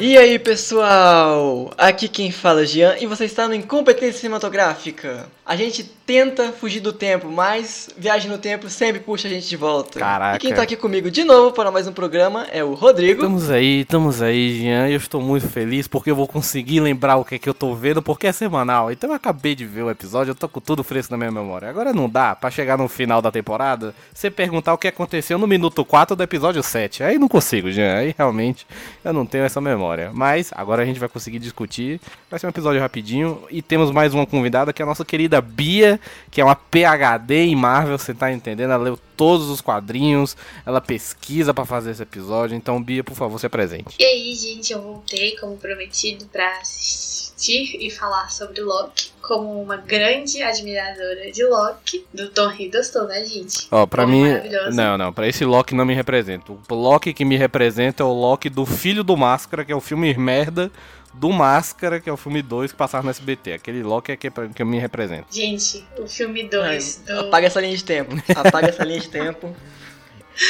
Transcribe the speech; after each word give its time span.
E 0.00 0.16
aí 0.16 0.38
pessoal, 0.38 1.72
aqui 1.76 2.06
quem 2.08 2.30
fala 2.30 2.62
é 2.62 2.66
Jean 2.66 2.96
e 3.00 3.06
você 3.06 3.24
está 3.24 3.48
no 3.48 3.54
Incompetência 3.54 4.20
Cinematográfica. 4.20 5.28
A 5.44 5.56
gente 5.56 5.90
tenta 6.08 6.52
fugir 6.52 6.80
do 6.80 6.90
tempo, 6.90 7.30
mas 7.30 7.90
viagem 7.94 8.30
no 8.30 8.38
tempo 8.38 8.70
sempre 8.70 8.98
puxa 8.98 9.28
a 9.28 9.30
gente 9.30 9.46
de 9.46 9.56
volta. 9.58 10.00
Caraca. 10.00 10.36
E 10.36 10.40
quem 10.40 10.54
tá 10.54 10.62
aqui 10.62 10.74
comigo 10.74 11.10
de 11.10 11.22
novo 11.22 11.52
para 11.52 11.70
mais 11.70 11.86
um 11.86 11.92
programa 11.92 12.46
é 12.50 12.64
o 12.64 12.72
Rodrigo. 12.72 13.20
Estamos 13.20 13.50
aí, 13.50 13.80
estamos 13.82 14.22
aí, 14.22 14.58
Jean. 14.58 14.88
Eu 14.88 14.96
estou 14.96 15.20
muito 15.20 15.46
feliz 15.46 15.86
porque 15.86 16.10
eu 16.10 16.16
vou 16.16 16.26
conseguir 16.26 16.80
lembrar 16.80 17.18
o 17.18 17.26
que 17.26 17.34
é 17.34 17.38
que 17.38 17.46
eu 17.46 17.52
tô 17.52 17.74
vendo, 17.74 18.00
porque 18.00 18.26
é 18.26 18.32
semanal. 18.32 18.90
Então 18.90 19.10
eu 19.10 19.14
acabei 19.14 19.54
de 19.54 19.66
ver 19.66 19.82
o 19.82 19.90
episódio, 19.90 20.30
eu 20.30 20.34
tô 20.34 20.48
com 20.48 20.60
tudo 20.60 20.82
fresco 20.82 21.12
na 21.12 21.18
minha 21.18 21.30
memória. 21.30 21.68
Agora 21.68 21.92
não 21.92 22.08
dá 22.08 22.34
pra 22.34 22.50
chegar 22.50 22.78
no 22.78 22.88
final 22.88 23.20
da 23.20 23.30
temporada, 23.30 23.94
você 24.10 24.30
perguntar 24.30 24.72
o 24.72 24.78
que 24.78 24.88
aconteceu 24.88 25.36
no 25.36 25.46
minuto 25.46 25.84
4 25.84 26.16
do 26.16 26.22
episódio 26.22 26.62
7. 26.62 27.02
Aí 27.02 27.18
não 27.18 27.28
consigo, 27.28 27.70
Jean. 27.70 27.98
Aí 27.98 28.14
realmente 28.16 28.66
eu 29.04 29.12
não 29.12 29.26
tenho 29.26 29.44
essa 29.44 29.60
memória. 29.60 30.10
Mas 30.14 30.52
agora 30.56 30.84
a 30.84 30.86
gente 30.86 30.98
vai 30.98 31.08
conseguir 31.10 31.38
discutir. 31.38 32.00
Vai 32.30 32.40
ser 32.40 32.46
um 32.46 32.50
episódio 32.50 32.80
rapidinho 32.80 33.42
e 33.50 33.60
temos 33.60 33.90
mais 33.90 34.14
uma 34.14 34.24
convidada 34.24 34.72
que 34.72 34.80
é 34.80 34.84
a 34.84 34.86
nossa 34.86 35.04
querida 35.04 35.38
Bia, 35.42 35.97
que 36.30 36.40
é 36.40 36.44
uma 36.44 36.56
PhD 36.56 37.44
em 37.44 37.56
Marvel, 37.56 37.98
você 37.98 38.14
tá 38.14 38.32
entendendo? 38.32 38.72
Ela 38.72 38.84
leu 38.84 38.98
todos 39.16 39.48
os 39.48 39.60
quadrinhos, 39.60 40.36
ela 40.64 40.80
pesquisa 40.80 41.52
pra 41.52 41.64
fazer 41.64 41.90
esse 41.90 42.02
episódio. 42.02 42.56
Então, 42.56 42.82
Bia, 42.82 43.02
por 43.02 43.16
favor, 43.16 43.38
se 43.38 43.46
apresente. 43.46 43.96
E 43.98 44.04
aí, 44.04 44.34
gente, 44.34 44.72
eu 44.72 44.80
voltei, 44.80 45.36
como 45.36 45.56
prometido, 45.56 46.26
pra 46.26 46.58
assistir 46.60 47.76
e 47.80 47.90
falar 47.90 48.30
sobre 48.30 48.60
Loki. 48.60 49.10
Como 49.20 49.60
uma 49.60 49.76
grande 49.76 50.42
admiradora 50.42 51.30
de 51.30 51.44
Loki, 51.44 52.06
do 52.14 52.30
Tom 52.30 52.50
Hiddleston, 52.50 53.02
né, 53.02 53.24
gente? 53.26 53.66
Ó, 53.70 53.84
pra 53.86 54.04
Homem 54.04 54.22
mim. 54.22 54.40
Não, 54.72 54.96
não, 54.96 55.12
pra 55.12 55.26
esse 55.26 55.44
Loki 55.44 55.74
não 55.74 55.84
me 55.84 55.92
representa. 55.92 56.50
O 56.50 56.74
Loki 56.74 57.12
que 57.12 57.26
me 57.26 57.36
representa 57.36 58.02
é 58.02 58.06
o 58.06 58.12
Loki 58.12 58.48
do 58.48 58.64
Filho 58.64 59.04
do 59.04 59.16
Máscara, 59.16 59.64
que 59.64 59.72
é 59.72 59.76
o 59.76 59.80
filme 59.80 60.14
merda 60.14 60.70
do 61.18 61.30
Máscara, 61.30 62.00
que 62.00 62.08
é 62.08 62.12
o 62.12 62.16
filme 62.16 62.40
2 62.42 62.72
que 62.72 62.76
passava 62.78 63.02
no 63.04 63.10
SBT. 63.10 63.52
Aquele 63.54 63.82
Loki 63.82 64.12
é 64.12 64.16
que, 64.16 64.30
que 64.30 64.64
me 64.64 64.78
representa. 64.78 65.26
Gente, 65.30 65.84
o 65.98 66.06
filme 66.06 66.42
Ai, 66.42 66.48
2 66.48 67.02
do... 67.06 67.20
Apaga 67.20 67.46
essa 67.46 67.60
linha 67.60 67.76
de 67.76 67.84
tempo. 67.84 68.14
Apaga 68.34 68.68
essa 68.68 68.84
linha 68.84 69.00
de 69.00 69.08
tempo. 69.08 69.54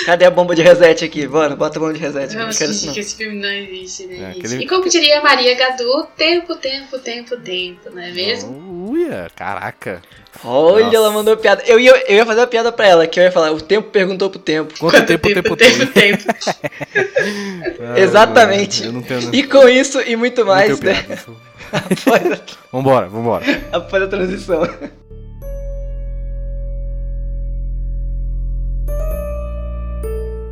Cadê 0.05 0.27
a 0.27 0.31
bomba 0.31 0.55
de 0.55 0.61
reset 0.61 1.03
aqui? 1.03 1.27
Mano, 1.27 1.57
bota 1.57 1.79
a 1.79 1.81
bomba 1.81 1.95
de 1.95 1.99
reset. 2.01 2.35
Não 2.35 2.43
Vamos 2.43 2.59
fingir 2.59 2.87
não. 2.89 2.93
que 2.95 3.01
esse 3.01 3.17
filme 3.17 3.41
não 3.41 3.49
existe, 3.49 4.05
né, 4.07 4.15
É, 4.17 4.19
gente? 4.35 4.39
aquele- 4.47 4.65
E 4.65 4.69
como 4.69 4.87
diria 4.87 5.23
Maria 5.23 5.55
Gadu, 5.57 6.07
tempo, 6.15 6.55
tempo, 6.57 6.99
tempo, 6.99 7.37
tempo, 7.39 7.89
não 7.91 8.03
é 8.03 8.11
mesmo? 8.11 8.91
Uia, 8.91 9.31
caraca. 9.35 10.03
Olha, 10.45 10.85
Nossa. 10.85 10.97
ela 10.97 11.11
mandou 11.11 11.37
piada. 11.39 11.63
Eu 11.67 11.81
ia, 11.81 11.91
eu 12.07 12.17
ia 12.17 12.27
fazer 12.27 12.41
uma 12.41 12.47
piada 12.47 12.71
pra 12.71 12.87
ela, 12.87 13.07
que 13.07 13.19
eu 13.19 13.25
ia 13.25 13.33
falar, 13.33 13.51
o 13.51 13.61
tempo 13.63 13.89
perguntou 13.91 14.29
pro 14.29 14.39
tempo. 14.39 14.75
Quanto 14.79 15.07
tempo, 15.07 15.27
tempo, 15.33 15.57
tempo. 15.57 15.87
tempo. 15.87 16.25
Ah, 17.95 17.99
Exatamente. 17.99 18.85
Eu 18.85 18.93
não 18.93 19.03
tenho. 19.03 19.35
E 19.35 19.43
com 19.45 19.69
isso 19.69 20.01
e 20.01 20.17
muito 20.17 20.45
mais, 20.45 20.79
né? 20.81 20.95
piada. 21.03 21.23
Após 21.73 22.43
Vambora, 22.73 23.09
vambora. 23.09 23.45
após 23.73 24.03
a 24.03 24.07
transição. 24.09 24.63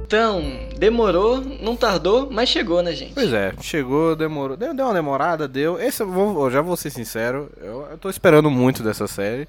Então, 0.07 0.41
demorou, 0.79 1.43
não 1.61 1.75
tardou, 1.75 2.29
mas 2.31 2.49
chegou, 2.49 2.81
né, 2.81 2.93
gente? 2.93 3.13
Pois 3.13 3.33
é, 3.33 3.53
chegou, 3.61 4.15
demorou. 4.15 4.57
Deu, 4.57 4.73
deu 4.73 4.85
uma 4.87 4.95
demorada, 4.95 5.49
deu. 5.49 5.81
Esse 5.81 6.03
eu, 6.05 6.09
vou, 6.09 6.45
eu 6.45 6.51
já 6.51 6.61
vou 6.61 6.77
ser 6.77 6.91
sincero, 6.91 7.51
eu, 7.61 7.89
eu 7.91 7.99
tô 7.99 8.09
esperando 8.09 8.49
muito 8.49 8.85
dessa 8.85 9.09
série. 9.09 9.49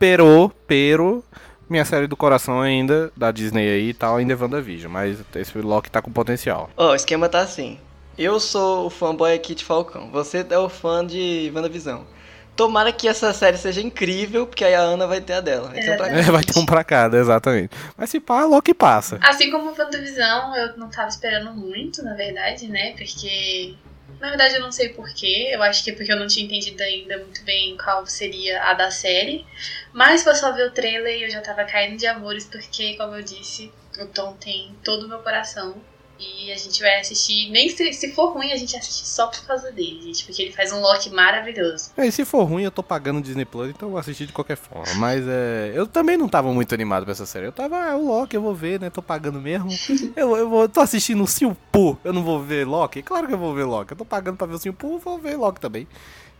Pero, 0.00 0.50
pero, 0.66 1.22
minha 1.72 1.84
série 1.84 2.06
do 2.06 2.16
coração 2.16 2.60
ainda, 2.60 3.10
da 3.16 3.32
Disney 3.32 3.68
aí 3.68 3.88
e 3.88 3.94
tal, 3.94 4.16
ainda 4.16 4.32
é 4.32 4.36
WandaVision. 4.36 4.92
Mas 4.92 5.18
esse 5.34 5.58
Loki 5.58 5.90
tá 5.90 6.00
com 6.00 6.12
potencial. 6.12 6.70
Ó, 6.76 6.92
o 6.92 6.94
esquema 6.94 7.28
tá 7.28 7.40
assim. 7.40 7.78
Eu 8.16 8.38
sou 8.38 8.86
o 8.86 8.90
fanboy 8.90 9.32
aqui 9.32 9.54
de 9.54 9.64
Falcão. 9.64 10.10
Você 10.10 10.46
é 10.48 10.58
o 10.58 10.68
fã 10.68 11.04
de 11.04 11.50
WandaVisão. 11.54 12.06
Tomara 12.54 12.92
que 12.92 13.08
essa 13.08 13.32
série 13.32 13.56
seja 13.56 13.80
incrível, 13.80 14.46
porque 14.46 14.62
aí 14.62 14.74
a 14.74 14.80
Ana 14.80 15.06
vai 15.06 15.22
ter 15.22 15.32
a 15.32 15.40
dela. 15.40 15.70
Vai 15.70 15.80
ter 15.80 15.90
um 15.90 15.96
pra. 15.96 16.08
É, 16.08 16.22
vai 16.30 16.44
ter 16.44 16.58
um 16.58 16.66
pra 16.66 16.84
cada, 16.84 17.18
exatamente. 17.18 17.70
Mas 17.96 18.10
se 18.10 18.20
pá, 18.20 18.44
Loki 18.44 18.74
passa. 18.74 19.18
Assim 19.22 19.50
como 19.50 19.70
o 19.70 19.74
WandaVisão, 19.74 20.54
eu 20.54 20.76
não 20.76 20.90
tava 20.90 21.08
esperando 21.08 21.54
muito, 21.54 22.02
na 22.04 22.14
verdade, 22.14 22.68
né? 22.68 22.92
Porque. 22.96 23.74
Na 24.20 24.28
verdade, 24.28 24.54
eu 24.54 24.60
não 24.60 24.70
sei 24.70 24.90
porquê. 24.90 25.48
Eu 25.50 25.62
acho 25.62 25.82
que 25.82 25.90
é 25.90 25.94
porque 25.94 26.12
eu 26.12 26.18
não 26.18 26.26
tinha 26.26 26.44
entendido 26.44 26.80
ainda 26.82 27.16
muito 27.18 27.42
bem 27.42 27.76
qual 27.82 28.06
seria 28.06 28.62
a 28.62 28.74
da 28.74 28.90
série. 28.90 29.44
Mas 29.92 30.22
foi 30.22 30.34
só 30.34 30.52
ver 30.52 30.68
o 30.68 30.70
trailer 30.72 31.18
e 31.18 31.24
eu 31.24 31.30
já 31.30 31.40
tava 31.40 31.64
caindo 31.64 31.98
de 31.98 32.06
amores, 32.06 32.46
porque, 32.46 32.96
como 32.96 33.14
eu 33.14 33.22
disse, 33.22 33.70
o 34.00 34.06
Tom 34.06 34.34
tem 34.34 34.74
todo 34.82 35.04
o 35.04 35.08
meu 35.08 35.18
coração. 35.18 35.74
E 36.18 36.52
a 36.52 36.56
gente 36.56 36.80
vai 36.80 37.00
assistir, 37.00 37.50
nem 37.50 37.68
se, 37.68 37.92
se 37.92 38.12
for 38.12 38.32
ruim, 38.32 38.52
a 38.52 38.56
gente 38.56 38.76
assiste 38.76 39.08
só 39.08 39.26
por 39.26 39.44
causa 39.44 39.72
dele, 39.72 40.02
gente. 40.02 40.24
Porque 40.24 40.40
ele 40.42 40.52
faz 40.52 40.70
um 40.72 40.80
Loki 40.80 41.10
maravilhoso. 41.10 41.90
É, 41.96 42.06
e 42.06 42.12
se 42.12 42.24
for 42.24 42.44
ruim, 42.44 42.62
eu 42.62 42.70
tô 42.70 42.80
pagando 42.80 43.18
o 43.18 43.22
Disney 43.22 43.44
Plus, 43.44 43.70
então 43.70 43.88
eu 43.88 43.90
vou 43.92 43.98
assistir 43.98 44.26
de 44.26 44.32
qualquer 44.32 44.56
forma. 44.56 44.94
Mas 44.96 45.24
é. 45.26 45.72
Eu 45.74 45.84
também 45.84 46.16
não 46.16 46.28
tava 46.28 46.52
muito 46.52 46.72
animado 46.72 47.02
pra 47.02 47.12
essa 47.12 47.26
série. 47.26 47.46
Eu 47.46 47.52
tava, 47.52 47.76
ah, 47.76 47.96
o 47.96 48.06
Loki 48.06 48.36
eu 48.36 48.42
vou 48.42 48.54
ver, 48.54 48.78
né? 48.78 48.88
Tô 48.88 49.02
pagando 49.02 49.40
mesmo. 49.40 49.70
Eu, 50.14 50.36
eu 50.36 50.48
vou, 50.48 50.68
tô 50.68 50.80
assistindo 50.80 51.22
o 51.22 51.26
Silpu, 51.26 51.98
eu 52.04 52.12
não 52.12 52.22
vou 52.22 52.40
ver 52.40 52.66
Loki? 52.66 53.02
Claro 53.02 53.26
que 53.26 53.32
eu 53.32 53.38
vou 53.38 53.54
ver 53.54 53.64
Loki. 53.64 53.92
Eu 53.92 53.96
tô 53.96 54.04
pagando 54.04 54.36
pra 54.36 54.46
ver 54.46 54.54
o 54.54 54.58
Silpu, 54.58 54.92
eu 54.92 54.98
vou 54.98 55.18
ver 55.18 55.36
Loki 55.36 55.60
também. 55.60 55.88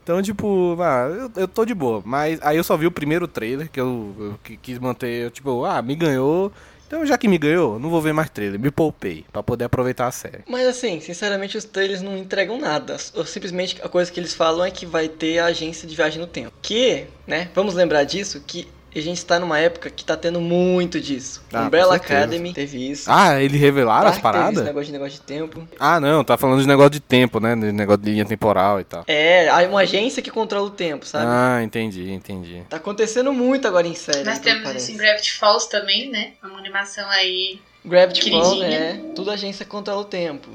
Então, 0.02 0.20
tipo, 0.22 0.76
ah, 0.80 1.06
eu, 1.08 1.42
eu 1.42 1.48
tô 1.48 1.64
de 1.64 1.74
boa. 1.74 2.02
Mas 2.04 2.38
aí 2.42 2.56
eu 2.56 2.64
só 2.64 2.76
vi 2.76 2.86
o 2.86 2.90
primeiro 2.90 3.28
trailer, 3.28 3.70
que 3.70 3.80
eu, 3.80 4.14
eu 4.18 4.34
qui- 4.42 4.56
quis 4.56 4.78
manter, 4.78 5.24
eu, 5.24 5.30
tipo, 5.30 5.64
ah, 5.64 5.80
me 5.80 5.94
ganhou. 5.94 6.52
Então, 6.86 7.06
já 7.06 7.16
que 7.16 7.26
me 7.26 7.38
ganhou, 7.38 7.78
não 7.78 7.88
vou 7.88 8.02
ver 8.02 8.12
mais 8.12 8.28
trailer. 8.28 8.60
Me 8.60 8.70
poupei, 8.70 9.24
pra 9.32 9.42
poder 9.42 9.64
aproveitar 9.64 10.08
a 10.08 10.10
série. 10.10 10.40
Mas 10.46 10.66
assim, 10.66 11.00
sinceramente, 11.00 11.56
os 11.56 11.64
trailers 11.64 12.02
não 12.02 12.16
entregam 12.18 12.58
nada. 12.58 12.96
Ou 13.14 13.24
simplesmente 13.24 13.80
a 13.82 13.88
coisa 13.88 14.12
que 14.12 14.20
eles 14.20 14.34
falam 14.34 14.64
é 14.66 14.70
que 14.70 14.84
vai 14.84 15.08
ter 15.08 15.38
a 15.38 15.46
agência 15.46 15.88
de 15.88 15.94
viagem 15.96 16.20
no 16.20 16.26
tempo. 16.26 16.52
Que, 16.60 17.06
né, 17.26 17.48
vamos 17.54 17.72
lembrar 17.74 18.04
disso, 18.04 18.42
que 18.46 18.68
a 18.98 19.02
gente 19.02 19.24
tá 19.24 19.38
numa 19.38 19.58
época 19.58 19.88
que 19.88 20.04
tá 20.04 20.16
tendo 20.16 20.40
muito 20.40 21.00
disso. 21.00 21.42
Ah, 21.52 21.62
Umbrella. 21.62 21.96
Academy 21.96 22.52
teve 22.52 22.90
isso. 22.90 23.10
Ah, 23.10 23.40
eles 23.42 23.60
revelaram 23.60 24.08
as 24.08 24.16
Dark 24.18 24.22
teve 24.22 24.28
esse 24.28 24.38
paradas? 24.40 24.64
negócio 24.64 24.86
de 24.86 24.92
negócio 24.92 25.12
de 25.12 25.20
tempo. 25.20 25.68
Ah, 25.78 25.98
não, 25.98 26.22
tá 26.22 26.36
falando 26.36 26.60
de 26.60 26.66
negócio 26.66 26.90
de 26.90 27.00
tempo, 27.00 27.40
né? 27.40 27.56
De 27.56 27.72
negócio 27.72 28.02
de 28.02 28.10
linha 28.10 28.24
temporal 28.24 28.80
e 28.80 28.84
tal. 28.84 29.04
É, 29.06 29.50
uma 29.66 29.80
agência 29.80 30.22
que 30.22 30.30
controla 30.30 30.66
o 30.66 30.70
tempo, 30.70 31.06
sabe? 31.06 31.26
Ah, 31.26 31.62
entendi, 31.62 32.10
entendi. 32.10 32.62
Tá 32.68 32.76
acontecendo 32.76 33.32
muito 33.32 33.66
agora 33.66 33.86
em 33.86 33.94
série. 33.94 34.24
Nós 34.24 34.38
temos 34.38 34.62
parece. 34.62 34.92
isso 34.92 34.92
em 34.92 34.96
Gravity 34.96 35.32
Falls 35.32 35.68
também, 35.68 36.10
né? 36.10 36.32
Uma 36.42 36.58
animação 36.58 37.08
aí 37.08 37.60
Gravity 37.84 38.30
Falls, 38.30 38.62
é. 38.62 39.00
Tudo 39.14 39.30
agência 39.30 39.66
controla 39.66 40.02
o 40.02 40.04
tempo. 40.04 40.48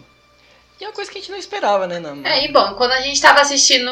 E 0.80 0.84
é 0.84 0.88
uma 0.88 0.94
coisa 0.94 1.12
que 1.12 1.18
a 1.18 1.22
gente 1.22 1.32
não 1.32 1.40
esperava, 1.40 1.88
né? 1.88 2.00
Não. 2.00 2.26
É, 2.26 2.46
e 2.46 2.52
bom, 2.52 2.76
quando 2.76 2.92
a 2.92 3.02
gente 3.02 3.20
tava 3.20 3.42
assistindo 3.42 3.92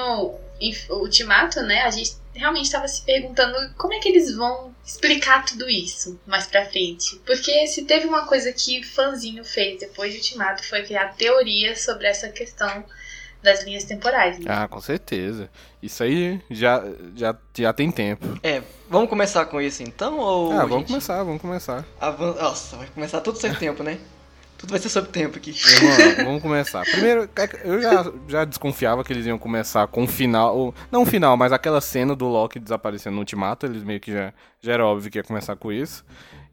Ultimato, 0.90 1.62
né, 1.62 1.82
a 1.82 1.90
gente 1.90 2.16
realmente 2.35 2.69
tava 2.72 2.88
se 2.88 3.01
perguntando 3.03 3.73
como 3.75 3.94
é 3.94 4.00
que 4.00 4.09
eles 4.09 4.35
vão 4.35 4.73
explicar 4.85 5.46
tudo 5.46 5.69
isso 5.69 6.19
mais 6.28 6.46
pra 6.46 6.66
frente. 6.66 7.19
Porque 7.25 7.66
se 7.68 7.84
teve 7.85 8.06
uma 8.07 8.28
coisa 8.28 8.51
que 8.53 8.84
fãzinho 8.84 9.44
fez 9.44 9.79
depois 9.79 10.12
de 10.12 10.19
Ultimato 10.19 10.63
foi 10.68 10.84
criar 10.84 11.16
teorias 11.16 11.81
sobre 11.84 12.07
essa 12.07 12.29
questão 12.29 12.84
das 13.41 13.63
linhas 13.63 13.84
temporais. 13.84 14.40
Né? 14.40 14.46
Ah, 14.50 14.68
com 14.68 14.81
certeza. 14.81 15.50
Isso 15.81 16.01
aí 16.03 16.41
já, 16.50 16.84
já, 17.16 17.35
já 17.56 17.72
tem 17.73 17.91
tempo. 17.91 18.25
É, 18.41 18.62
vamos 18.90 19.07
começar 19.09 19.46
com 19.46 19.62
isso 19.62 19.84
então? 19.84 20.17
Ou 20.19 20.52
ah, 20.52 20.57
vamos 20.66 20.78
gente 20.79 20.88
começar, 20.88 21.23
vamos 21.23 21.41
começar. 21.41 21.85
avan- 22.02 22.34
Nossa, 22.34 22.75
vai 22.78 22.88
começar 22.88 23.22
tudo 23.22 23.38
sem 23.40 23.53
tempo, 23.53 23.84
né? 23.84 23.99
Tudo 24.66 24.72
vai 24.72 24.79
ser 24.79 24.90
sobre 24.90 25.12
tempo 25.12 25.38
aqui. 25.38 25.52
Vamos, 25.52 25.97
lá, 26.17 26.23
vamos 26.23 26.41
começar. 26.41 26.84
Primeiro, 26.85 27.29
é 27.35 27.47
que 27.47 27.58
eu 27.64 27.79
já, 27.82 28.12
já 28.28 28.46
desconfiava 28.46 29.03
que 29.03 29.14
eles 29.14 29.26
iam 29.28 29.38
começar 29.38 29.85
com 29.88 30.03
o 30.03 30.08
final. 30.08 30.58
ou- 30.58 30.76
Não 30.91 31.03
o 31.03 31.06
final, 31.06 31.38
mas 31.38 31.52
aquela 31.52 31.79
cena 31.79 32.16
do 32.16 32.26
Loki 32.28 32.59
desaparecendo 32.59 33.14
no 33.14 33.20
Ultimato. 33.22 33.67
Eles 33.67 33.84
meio 33.84 34.00
que 34.00 34.12
já, 34.12 34.34
já 34.62 34.73
era 34.73 34.84
óbvio 34.85 35.12
que 35.12 35.20
ia 35.20 35.23
começar 35.23 35.56
com 35.56 35.72
isso. 35.72 36.03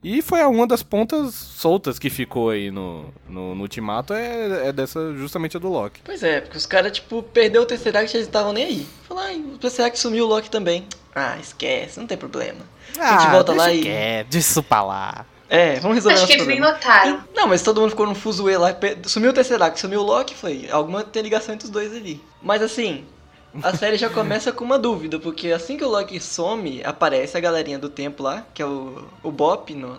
E 0.05 0.21
foi 0.21 0.43
uma 0.43 0.67
das 0.67 0.83
pontas 0.83 1.33
soltas 1.35 1.99
que 1.99 2.11
ficou 2.11 2.51
aí 2.51 2.71
no, 2.71 3.07
no, 3.29 3.55
no 3.55 3.63
Ultimato. 3.63 4.13
É, 4.13 4.69
é 4.69 4.73
dessa, 4.73 5.15
justamente 5.15 5.57
a 5.57 5.61
do 5.61 5.69
Loki. 5.71 6.03
Pois 6.05 6.23
é, 6.23 6.41
porque 6.43 6.59
os 6.59 6.67
caras, 6.67 6.93
tipo, 6.93 7.23
perdeu 7.23 7.63
o 7.63 7.67
Tesseract 7.67 8.15
e 8.15 8.19
eles 8.19 8.27
estavam 8.27 8.53
nem 8.53 8.65
aí. 8.65 8.87
Falaram, 9.09 9.31
ah, 9.35 9.55
o 9.55 9.59
Tesseract 9.59 9.99
sumiu 9.99 10.27
o 10.27 10.29
Loki 10.29 10.51
também. 10.51 10.87
Ah, 11.15 11.39
esquece, 11.41 11.99
não 11.99 12.07
tem 12.07 12.19
problema. 12.19 12.61
A 12.99 13.19
gente 13.21 13.31
volta 13.31 13.53
lá 13.55 13.73
e- 13.73 13.81
quieto, 13.83 14.29
deixa 14.29 14.49
isso 14.51 14.63
pra 14.63 14.83
lá. 14.83 15.25
É, 15.55 15.79
vamos 15.81 15.97
resolver 15.97 16.17
Acho 16.17 16.27
que 16.27 16.33
eles 16.33 16.47
nem 16.47 16.57
problema. 16.57 16.79
notaram. 16.79 17.25
Não, 17.35 17.47
mas 17.47 17.61
todo 17.61 17.79
mundo 17.79 17.91
ficou 17.91 18.07
num 18.07 18.15
fuzuê 18.15 18.57
lá. 18.57 18.75
Sumiu 19.05 19.33
o 19.33 19.35
Tesseract, 19.35 19.79
sumiu 19.79 20.01
o 20.01 20.03
Loki, 20.03 20.35
foi. 20.35 20.67
Alguma 20.71 21.05
tem 21.05 21.23
ligação 21.23 21.55
entre 21.55 21.67
os 21.67 21.71
dois 21.71 21.95
ali. 21.95 22.19
Mas 22.41 22.63
assim, 22.63 23.05
a 23.63 23.77
série 23.77 23.97
já 23.97 24.09
começa 24.09 24.51
com 24.53 24.65
uma 24.65 24.79
dúvida, 24.79 25.19
porque 25.19 25.51
assim 25.51 25.77
que 25.77 25.85
o 25.85 25.89
Loki 25.89 26.19
some, 26.21 26.81
aparece 26.85 27.37
a 27.37 27.41
galerinha 27.41 27.79
do 27.79 27.89
tempo 27.89 28.23
lá, 28.23 28.45
que 28.55 28.63
é 28.63 28.67
o, 28.67 29.05
o 29.23 29.31
Bop, 29.31 29.75
no, 29.75 29.99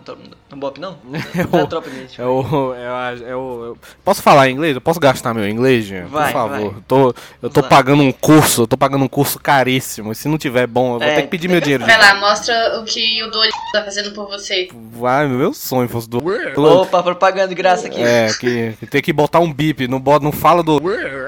no 0.50 0.56
Bop 0.56 0.80
não? 0.80 0.96
É 1.34 1.62
o, 1.62 1.66
tropa 1.66 1.90
de 1.90 2.20
é 2.20 2.24
o, 2.24 2.74
é, 2.74 2.86
a, 2.86 3.28
é 3.28 3.36
o, 3.36 3.76
Posso 4.04 4.22
falar 4.22 4.48
inglês? 4.48 4.74
Eu 4.74 4.80
posso 4.80 4.98
gastar 4.98 5.34
meu 5.34 5.48
inglês, 5.48 5.84
gente? 5.84 6.08
Vai, 6.08 6.26
Por 6.26 6.32
favor. 6.32 6.72
Vai. 6.72 6.82
Tô, 6.86 7.14
eu 7.42 7.50
tô 7.50 7.62
pagando 7.62 8.02
um 8.02 8.12
curso, 8.12 8.62
eu 8.62 8.66
tô 8.66 8.76
pagando 8.76 9.04
um 9.04 9.08
curso 9.08 9.38
caríssimo. 9.38 10.12
E 10.12 10.14
se 10.14 10.28
não 10.28 10.38
tiver 10.38 10.66
bom, 10.66 10.94
eu 10.94 10.98
vou 10.98 11.08
é, 11.08 11.16
ter 11.16 11.22
que 11.22 11.28
pedir 11.28 11.48
meu 11.48 11.60
dinheiro. 11.60 11.84
Vai 11.84 11.98
lá, 11.98 12.14
mostra 12.14 12.80
o 12.80 12.84
que 12.84 13.22
o 13.22 13.30
Dolly 13.30 13.50
tá 13.72 13.82
fazendo 13.82 14.12
por 14.12 14.26
você. 14.28 14.68
Vai, 14.92 15.28
meu 15.28 15.52
sonho 15.52 15.88
fosse 15.88 16.08
do. 16.08 16.18
Opa, 16.56 17.02
propaganda 17.02 17.48
de 17.48 17.54
graça 17.54 17.86
aqui. 17.86 18.02
É, 18.02 18.32
que, 18.32 18.74
que 18.78 18.86
tem 18.86 19.02
que 19.02 19.12
botar 19.12 19.40
um 19.40 19.52
bip, 19.52 19.86
não, 19.88 20.00
bota, 20.00 20.24
não 20.24 20.32
fala 20.32 20.62
do. 20.62 20.80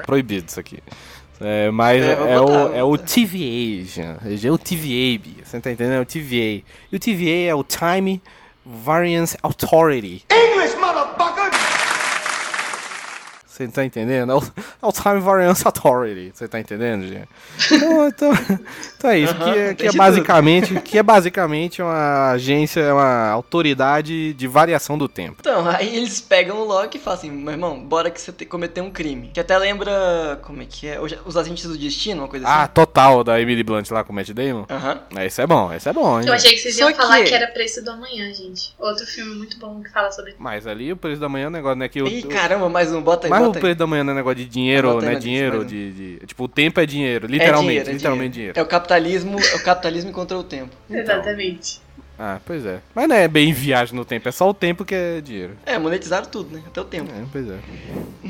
Proibido 0.05 0.47
isso 0.49 0.59
aqui. 0.59 0.79
É, 1.39 1.69
mas 1.71 2.03
é, 2.03 2.33
é 2.33 2.41
o, 2.41 2.75
é 2.75 2.83
o 2.83 2.97
TVA, 2.97 3.85
já. 3.85 4.17
É 4.25 4.51
o 4.51 4.57
TVA, 4.57 5.43
você 5.43 5.59
tá 5.59 5.71
entendendo? 5.71 5.93
É 5.93 6.01
o 6.01 6.05
TVA. 6.05 6.63
E 6.91 6.95
o 6.95 6.99
TVA 6.99 7.49
é 7.49 7.55
o 7.55 7.63
Time 7.63 8.21
Variance 8.65 9.37
Authority. 9.43 10.25
English! 10.31 10.76
Você 13.57 13.67
tá 13.67 13.83
entendendo? 13.83 14.31
É 14.31 14.35
o, 14.35 14.39
é 14.39 14.85
o 14.85 14.91
Time 14.91 15.19
Variance 15.19 15.63
Authority. 15.65 16.31
Você 16.31 16.47
tá 16.47 16.59
entendendo, 16.59 17.07
gente? 17.07 17.27
Então, 17.71 18.07
então, 18.07 18.31
então 18.95 19.09
é 19.09 19.17
isso. 19.17 19.33
Uhum, 19.33 19.39
que, 19.39 19.59
é, 19.59 19.73
que 19.73 19.87
é 19.87 19.91
basicamente, 19.91 20.81
que 20.81 20.97
é 20.99 21.01
basicamente 21.01 21.81
uma 21.81 22.31
agência, 22.33 22.93
uma 22.93 23.29
autoridade 23.29 24.33
de 24.35 24.47
variação 24.47 24.95
do 24.95 25.09
tempo. 25.09 25.37
Então, 25.39 25.67
aí 25.67 25.95
eles 25.95 26.21
pegam 26.21 26.57
o 26.57 26.65
Loki 26.65 26.97
e 26.97 27.01
falam 27.01 27.17
assim, 27.17 27.31
meu 27.31 27.51
irmão, 27.51 27.83
bora 27.83 28.11
que 28.11 28.21
você 28.21 28.31
cometeu 28.45 28.83
um 28.83 28.91
crime. 28.91 29.31
Que 29.33 29.39
até 29.39 29.57
lembra, 29.57 30.39
como 30.43 30.61
é 30.61 30.65
que 30.65 30.87
é? 30.87 30.99
Os 31.01 31.35
Agentes 31.35 31.65
do 31.65 31.75
Destino, 31.75 32.21
uma 32.21 32.27
coisa 32.27 32.45
ah, 32.47 32.53
assim. 32.53 32.63
Ah, 32.65 32.67
total, 32.67 33.23
da 33.23 33.41
Emily 33.41 33.63
Blunt 33.63 33.89
lá 33.89 34.03
com 34.03 34.13
o 34.13 34.15
Matt 34.15 34.29
Damon. 34.29 34.67
Aham. 34.69 35.01
Uhum. 35.11 35.21
Esse 35.21 35.41
é 35.41 35.47
bom, 35.47 35.73
esse 35.73 35.89
é 35.89 35.93
bom. 35.93 36.21
Hein, 36.21 36.27
Eu 36.27 36.33
achei 36.33 36.51
que 36.51 36.59
vocês 36.59 36.77
iam 36.77 36.91
Só 36.91 36.95
falar 36.95 37.17
que... 37.17 37.23
que... 37.23 37.33
era 37.33 37.47
Preço 37.47 37.83
do 37.83 37.89
Amanhã, 37.89 38.31
gente. 38.35 38.75
Outro 38.77 39.07
filme 39.07 39.35
muito 39.35 39.57
bom 39.57 39.81
que 39.81 39.91
fala 39.91 40.11
sobre... 40.11 40.35
Mas 40.37 40.67
ali 40.67 40.91
o 40.91 40.97
Preço 40.97 41.19
do 41.19 41.25
Amanhã 41.25 41.45
é 41.45 41.47
um 41.47 41.51
negócio, 41.51 41.79
né? 41.79 41.89
Que 41.89 42.03
o, 42.03 42.07
Ih, 42.07 42.21
caramba, 42.21 42.69
mais 42.69 42.93
um, 42.93 43.01
bota 43.01 43.25
aí, 43.25 43.31
Mas 43.31 43.46
o 43.49 43.53
preço 43.53 43.75
da 43.77 43.87
manhã 43.87 44.03
não 44.03 44.13
é 44.13 44.15
negócio 44.15 44.37
de 44.37 44.45
dinheiro, 44.45 45.01
né? 45.01 45.15
Dinheiro, 45.15 45.65
de, 45.65 45.91
de, 45.91 46.25
Tipo, 46.25 46.45
o 46.45 46.47
tempo 46.47 46.79
é 46.79 46.85
dinheiro, 46.85 47.27
literalmente. 47.27 47.59
É 47.59 47.69
dinheiro, 47.69 47.89
é 47.89 47.93
literalmente 47.93 48.33
dinheiro. 48.33 48.53
dinheiro. 48.53 48.59
É 48.59 48.61
o 48.61 48.65
capitalismo, 48.65 49.39
é 49.39 49.55
o 49.55 49.63
capitalismo 49.63 50.11
contra 50.11 50.37
o 50.37 50.43
tempo. 50.43 50.75
Então. 50.89 51.01
Exatamente. 51.01 51.81
Ah, 52.19 52.39
pois 52.43 52.65
é. 52.65 52.79
Mas 52.95 53.07
não 53.07 53.15
é 53.15 53.27
bem 53.27 53.53
viagem 53.53 53.95
no 53.95 54.03
tempo, 54.03 54.27
é 54.27 54.31
só 54.31 54.49
o 54.49 54.53
tempo 54.53 54.83
que 54.83 54.95
é 54.95 55.21
dinheiro. 55.21 55.55
É, 55.65 55.77
monetizaram 55.77 56.25
tudo, 56.25 56.55
né? 56.55 56.63
Até 56.65 56.81
o 56.81 56.85
tempo. 56.85 57.11
É, 57.11 57.25
pois 57.31 57.47
é. 57.47 57.57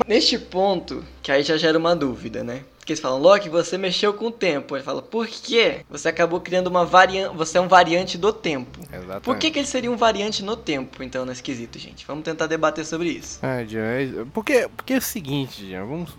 Neste 0.06 0.38
ponto, 0.38 1.06
que 1.22 1.32
aí 1.32 1.42
já 1.42 1.56
gera 1.56 1.78
uma 1.78 1.96
dúvida, 1.96 2.44
né? 2.44 2.62
Porque 2.88 2.94
eles 2.94 3.02
falam, 3.02 3.20
Loki, 3.20 3.50
você 3.50 3.78
mexeu 3.78 4.14
com 4.14 4.28
o 4.28 4.32
tempo. 4.32 4.74
Ele 4.74 4.82
fala, 4.82 5.02
por 5.02 5.28
quê? 5.28 5.82
Você 5.90 6.08
acabou 6.08 6.40
criando 6.40 6.68
uma 6.68 6.86
variante. 6.86 7.36
Você 7.36 7.58
é 7.58 7.62
um 7.62 7.68
variante 7.68 8.18
do 8.18 8.32
tempo. 8.32 8.80
Exatamente. 8.90 9.24
Por 9.24 9.38
que, 9.38 9.52
que 9.52 9.60
ele 9.60 9.68
seria 9.68 9.92
um 9.92 9.98
variante 9.98 10.42
no 10.42 10.56
tempo, 10.56 11.04
então, 11.04 11.26
nesse 11.26 11.44
quesito, 11.44 11.78
gente? 11.78 12.08
Vamos 12.08 12.24
tentar 12.24 12.48
debater 12.48 12.86
sobre 12.86 13.10
isso. 13.10 13.46
É, 13.46 13.66
Jean, 13.66 13.82
é, 13.82 14.26
porque, 14.34 14.70
porque 14.74 14.94
é 14.94 14.98
o 15.00 15.02
seguinte, 15.02 15.68
Jean, 15.68 15.84
vamos. 15.84 16.16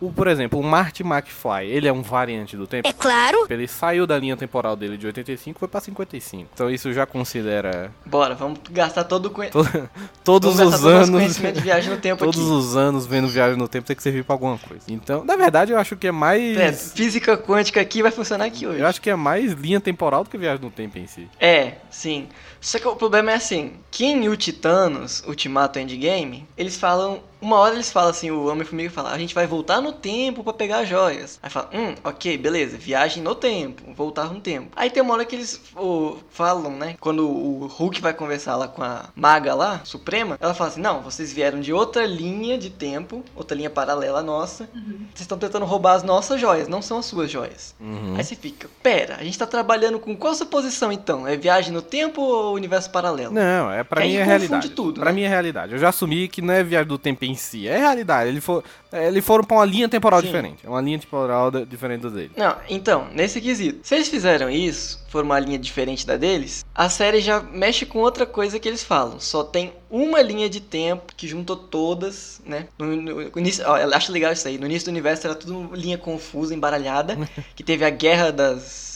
O, 0.00 0.12
por 0.12 0.28
exemplo, 0.28 0.58
o 0.58 0.62
Marty 0.62 1.02
McFly, 1.02 1.66
ele 1.66 1.88
é 1.88 1.92
um 1.92 2.02
variante 2.02 2.56
do 2.56 2.66
tempo? 2.66 2.88
É 2.88 2.92
claro! 2.92 3.46
Ele 3.50 3.66
saiu 3.66 4.06
da 4.06 4.18
linha 4.18 4.36
temporal 4.36 4.76
dele 4.76 4.96
de 4.96 5.06
85 5.06 5.56
e 5.56 5.58
foi 5.58 5.68
pra 5.68 5.80
55. 5.80 6.50
Então 6.52 6.70
isso 6.70 6.92
já 6.92 7.04
considera. 7.04 7.92
Bora, 8.06 8.34
vamos 8.34 8.60
gastar 8.70 9.04
todo 9.04 9.26
o 9.26 9.30
conhecimento. 9.30 9.88
todos 10.22 10.56
vamos 10.56 10.74
os 10.74 10.86
anos. 10.86 11.10
conhecimento 11.10 11.56
de 11.56 11.62
viagem 11.62 11.90
no 11.90 11.96
tempo 11.96 12.22
Todos 12.24 12.40
aqui. 12.40 12.48
os 12.48 12.76
anos 12.76 13.06
vendo 13.06 13.28
viagem 13.28 13.56
no 13.56 13.66
tempo 13.66 13.86
tem 13.86 13.96
que 13.96 14.02
servir 14.02 14.24
pra 14.24 14.34
alguma 14.34 14.56
coisa. 14.58 14.84
Então, 14.88 15.24
na 15.24 15.34
verdade, 15.36 15.72
eu 15.72 15.78
acho 15.78 15.96
que 15.96 16.07
é 16.08 16.12
mais. 16.12 16.56
É, 16.56 16.72
física 16.72 17.36
quântica 17.36 17.80
aqui 17.80 18.02
vai 18.02 18.10
funcionar 18.10 18.44
aqui 18.44 18.66
hoje. 18.66 18.80
Eu 18.80 18.86
acho 18.86 19.00
que 19.00 19.10
é 19.10 19.16
mais 19.16 19.52
linha 19.52 19.80
temporal 19.80 20.24
do 20.24 20.30
que 20.30 20.38
viagem 20.38 20.64
no 20.64 20.70
tempo 20.70 20.98
em 20.98 21.06
si. 21.06 21.28
É, 21.40 21.74
sim. 21.90 22.28
Só 22.60 22.78
que 22.78 22.88
o 22.88 22.96
problema 22.96 23.32
é 23.32 23.34
assim: 23.34 23.74
que 23.90 24.04
em 24.04 24.28
o 24.28 24.36
Titanos, 24.36 25.22
Ultimato 25.26 25.78
Endgame, 25.78 26.46
eles 26.56 26.76
falam 26.76 27.20
uma 27.40 27.56
hora 27.56 27.74
eles 27.74 27.90
falam 27.90 28.10
assim, 28.10 28.30
o 28.30 28.46
Homem-Formiga 28.46 28.90
fala, 28.90 29.12
a 29.12 29.18
gente 29.18 29.34
vai 29.34 29.46
voltar 29.46 29.80
no 29.80 29.92
tempo 29.92 30.42
para 30.42 30.52
pegar 30.52 30.84
joias. 30.84 31.38
Aí 31.42 31.50
fala, 31.50 31.70
hum, 31.72 31.94
ok, 32.02 32.36
beleza, 32.36 32.76
viagem 32.76 33.22
no 33.22 33.34
tempo, 33.34 33.82
voltar 33.94 34.32
no 34.32 34.40
tempo. 34.40 34.70
Aí 34.74 34.90
tem 34.90 35.02
uma 35.02 35.14
hora 35.14 35.24
que 35.24 35.36
eles 35.36 35.60
oh, 35.76 36.16
falam, 36.30 36.72
né, 36.72 36.96
quando 37.00 37.28
o 37.28 37.66
Hulk 37.66 38.00
vai 38.00 38.12
conversar 38.12 38.56
lá 38.56 38.68
com 38.68 38.82
a 38.82 39.08
maga 39.14 39.54
lá, 39.54 39.80
Suprema, 39.84 40.36
ela 40.40 40.54
fala 40.54 40.70
assim, 40.70 40.80
não, 40.80 41.00
vocês 41.00 41.32
vieram 41.32 41.60
de 41.60 41.72
outra 41.72 42.04
linha 42.06 42.58
de 42.58 42.70
tempo, 42.70 43.24
outra 43.34 43.56
linha 43.56 43.70
paralela 43.70 44.20
à 44.20 44.22
nossa, 44.22 44.68
uhum. 44.74 44.98
vocês 45.14 45.20
estão 45.20 45.38
tentando 45.38 45.64
roubar 45.64 45.94
as 45.94 46.02
nossas 46.02 46.40
joias, 46.40 46.68
não 46.68 46.82
são 46.82 46.98
as 46.98 47.06
suas 47.06 47.30
joias. 47.30 47.74
Uhum. 47.80 48.14
Aí 48.16 48.24
você 48.24 48.34
fica, 48.34 48.68
pera, 48.82 49.16
a 49.16 49.24
gente 49.24 49.38
tá 49.38 49.46
trabalhando 49.46 49.98
com 49.98 50.16
qual 50.16 50.34
suposição 50.34 50.90
então? 50.90 51.26
É 51.26 51.36
viagem 51.36 51.72
no 51.72 51.82
tempo 51.82 52.20
ou 52.20 52.47
universo 52.52 52.90
paralelo? 52.90 53.32
Não, 53.32 53.70
é 53.70 53.82
para 53.84 54.02
mim 54.02 54.14
é 54.14 54.24
realidade. 54.24 54.68
tudo, 54.70 55.00
Pra 55.00 55.10
né? 55.10 55.16
mim 55.16 55.22
é 55.22 55.28
realidade. 55.28 55.72
Eu 55.72 55.78
já 55.78 55.88
assumi 55.88 56.28
que 56.28 56.40
não 56.42 56.52
é 56.54 56.62
viagem 56.62 56.88
do 56.88 56.98
tempo 56.98 57.24
em 57.24 57.34
si. 57.34 57.66
É 57.68 57.78
realidade. 57.78 58.30
Ele 58.30 58.40
for, 58.40 58.62
é, 58.92 59.06
eles 59.08 59.24
foram 59.24 59.44
pra 59.44 59.56
uma 59.58 59.64
linha 59.64 59.88
temporal 59.88 60.20
Sim. 60.20 60.26
diferente. 60.26 60.66
É 60.66 60.68
uma 60.68 60.80
linha 60.80 60.98
temporal 60.98 61.50
diferente 61.50 62.02
da 62.02 62.08
dele. 62.08 62.30
Não, 62.36 62.56
então, 62.68 63.08
nesse 63.12 63.40
quesito. 63.40 63.80
Se 63.82 63.94
eles 63.94 64.08
fizeram 64.08 64.48
isso, 64.50 65.04
for 65.08 65.24
uma 65.24 65.38
linha 65.38 65.58
diferente 65.58 66.06
da 66.06 66.16
deles, 66.16 66.64
a 66.74 66.88
série 66.88 67.20
já 67.20 67.40
mexe 67.40 67.86
com 67.86 67.98
outra 68.00 68.26
coisa 68.26 68.58
que 68.58 68.68
eles 68.68 68.82
falam. 68.82 69.18
Só 69.20 69.42
tem 69.44 69.72
uma 69.90 70.20
linha 70.20 70.48
de 70.48 70.60
tempo 70.60 71.12
que 71.16 71.26
juntou 71.26 71.56
todas, 71.56 72.40
né? 72.44 72.66
No, 72.78 72.86
no, 72.96 73.14
no 73.30 73.38
início, 73.38 73.64
ó, 73.66 73.78
eu 73.78 73.92
acho 73.94 74.12
legal 74.12 74.32
isso 74.32 74.46
aí. 74.46 74.58
No 74.58 74.66
início 74.66 74.86
do 74.86 74.90
universo 74.90 75.26
era 75.26 75.34
tudo 75.34 75.74
linha 75.74 75.96
confusa, 75.98 76.54
embaralhada. 76.54 77.16
que 77.56 77.62
teve 77.62 77.84
a 77.84 77.90
guerra 77.90 78.30
das 78.30 78.87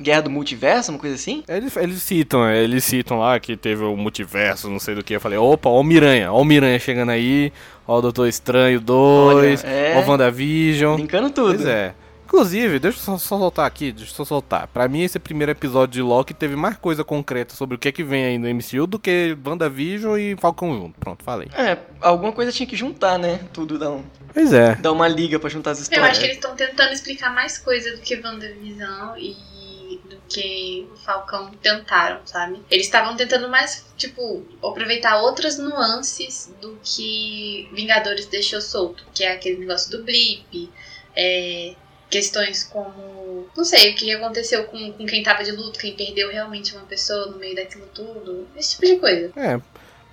Guerra 0.00 0.22
do 0.22 0.30
Multiverso, 0.30 0.90
uma 0.90 0.98
coisa 0.98 1.16
assim? 1.16 1.44
Eles, 1.48 1.76
eles 1.76 2.02
citam, 2.02 2.48
eles 2.50 2.84
citam 2.84 3.18
lá 3.18 3.38
que 3.38 3.56
teve 3.56 3.84
o 3.84 3.96
multiverso, 3.96 4.68
não 4.68 4.78
sei 4.78 4.94
do 4.94 5.04
que. 5.04 5.14
Eu 5.14 5.20
falei, 5.20 5.38
opa, 5.38 5.68
ó 5.68 5.80
o 5.80 5.84
Miranha, 5.84 6.32
ó 6.32 6.40
o 6.40 6.44
Miranha 6.44 6.78
chegando 6.78 7.10
aí, 7.10 7.52
ó 7.86 7.98
o 7.98 8.02
Doutor 8.02 8.28
Estranho 8.28 8.80
2, 8.80 9.64
é... 9.64 9.94
ó 9.96 10.00
o 10.00 10.08
WandaVision. 10.08 10.96
Brincando 10.96 11.30
tudo. 11.30 11.56
Pois 11.56 11.66
é. 11.66 11.94
Inclusive, 12.34 12.80
deixa 12.80 12.98
eu 12.98 13.02
só, 13.02 13.16
só 13.16 13.38
soltar 13.38 13.64
aqui, 13.64 13.92
deixa 13.92 14.10
eu 14.10 14.16
só 14.16 14.24
soltar. 14.24 14.66
Pra 14.66 14.88
mim, 14.88 15.02
esse 15.02 15.20
primeiro 15.20 15.52
episódio 15.52 15.92
de 15.92 16.02
Loki 16.02 16.34
teve 16.34 16.56
mais 16.56 16.76
coisa 16.76 17.04
concreta 17.04 17.54
sobre 17.54 17.76
o 17.76 17.78
que 17.78 17.86
é 17.86 17.92
que 17.92 18.02
vem 18.02 18.24
aí 18.24 18.38
no 18.38 18.52
MCU 18.52 18.88
do 18.88 18.98
que 18.98 19.38
WandaVision 19.46 20.18
e 20.18 20.36
Falcão 20.36 20.76
junto. 20.76 20.98
Pronto, 20.98 21.22
falei. 21.22 21.48
É, 21.56 21.78
alguma 22.00 22.32
coisa 22.32 22.50
tinha 22.50 22.66
que 22.66 22.74
juntar, 22.74 23.20
né? 23.20 23.38
Tudo 23.52 23.78
dá 23.78 23.88
um. 23.88 24.02
Pois 24.32 24.52
é. 24.52 24.74
Dá 24.74 24.90
uma 24.90 25.06
liga 25.06 25.38
pra 25.38 25.48
juntar 25.48 25.70
as 25.70 25.78
histórias. 25.78 26.04
Eu 26.04 26.10
acho 26.10 26.20
que 26.20 26.26
eles 26.26 26.36
estão 26.38 26.56
tentando 26.56 26.92
explicar 26.92 27.32
mais 27.32 27.56
coisa 27.56 27.92
do 27.92 28.02
que 28.02 28.16
WandaVision 28.16 29.16
e 29.16 30.00
do 30.04 30.16
que 30.28 30.88
o 30.92 30.96
Falcão 30.96 31.52
tentaram, 31.62 32.18
sabe? 32.24 32.60
Eles 32.68 32.86
estavam 32.86 33.14
tentando 33.14 33.48
mais, 33.48 33.86
tipo, 33.96 34.44
aproveitar 34.60 35.20
outras 35.20 35.56
nuances 35.56 36.52
do 36.60 36.76
que 36.82 37.68
Vingadores 37.72 38.26
deixou 38.26 38.60
solto, 38.60 39.04
que 39.14 39.22
é 39.22 39.34
aquele 39.34 39.58
negócio 39.58 39.88
do 39.92 40.02
blip, 40.02 40.68
é, 41.14 41.74
questões 42.10 42.64
como. 42.64 43.46
Não 43.56 43.64
sei, 43.64 43.92
o 43.92 43.94
que 43.94 44.12
aconteceu 44.12 44.64
com, 44.64 44.92
com 44.92 45.06
quem 45.06 45.22
tava 45.22 45.42
de 45.44 45.52
luto, 45.52 45.78
quem 45.78 45.94
perdeu 45.94 46.30
realmente 46.30 46.74
uma 46.74 46.84
pessoa 46.84 47.26
no 47.26 47.38
meio 47.38 47.54
daquilo 47.54 47.86
tudo, 47.94 48.46
esse 48.56 48.72
tipo 48.72 48.86
de 48.86 48.96
coisa. 48.96 49.32
É, 49.36 49.60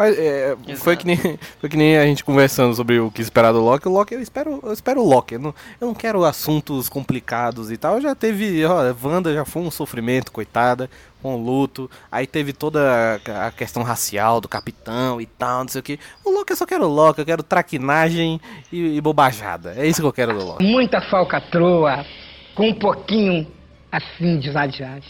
mas 0.02 0.18
é, 0.18 0.58
foi, 0.78 0.98
que 0.98 1.06
nem, 1.06 1.18
foi 1.60 1.70
que 1.70 1.78
nem 1.78 1.96
a 1.96 2.06
gente 2.06 2.24
conversando 2.24 2.74
sobre 2.74 3.00
o 3.00 3.12
que 3.12 3.22
esperar 3.22 3.52
do 3.52 3.62
Loki. 3.62 3.88
O 3.88 3.92
Loki, 3.92 4.16
eu 4.16 4.22
espero, 4.22 4.60
eu 4.64 4.74
espero 4.74 5.00
o 5.00 5.08
Loki. 5.08 5.36
Eu 5.36 5.40
não, 5.40 5.56
eu 5.80 5.88
não 5.88 5.94
quero 5.94 6.26
assuntos 6.26 6.90
complicados 6.90 7.72
e 7.72 7.78
tal. 7.78 8.02
Já 8.02 8.16
teve. 8.16 8.66
Ó, 8.66 8.96
Wanda 9.04 9.32
já 9.32 9.46
foi 9.46 9.62
um 9.62 9.70
sofrimento, 9.70 10.32
coitada, 10.32 10.90
com 11.22 11.36
luto. 11.38 11.90
Aí 12.12 12.26
teve 12.26 12.54
toda 12.54 13.22
a 13.46 13.52
questão 13.52 13.84
racial 13.84 14.42
do 14.42 14.48
capitão 14.48 15.22
e 15.22 15.26
tal, 15.26 15.62
não 15.62 15.68
sei 15.70 15.80
o 15.80 15.84
que. 15.84 16.00
O 16.26 16.32
Loki, 16.32 16.54
eu 16.54 16.58
só 16.58 16.66
quero 16.66 16.88
Loki. 16.88 17.20
Eu 17.20 17.26
quero 17.26 17.44
traquinagem 17.44 18.40
e, 18.72 18.98
e 18.98 19.02
bobajada. 19.02 19.74
É 19.78 19.88
isso 19.88 20.02
que 20.02 20.08
eu 20.08 20.14
quero 20.14 20.38
do 20.38 20.46
Loki. 20.46 20.64
Muita 20.64 21.02
falcatrua, 21.02 22.06
com 22.56 22.70
um 22.70 22.74
pouquinho 22.74 23.48
assim 23.92 24.40
de 24.40 24.50
exagerado. 24.50 25.04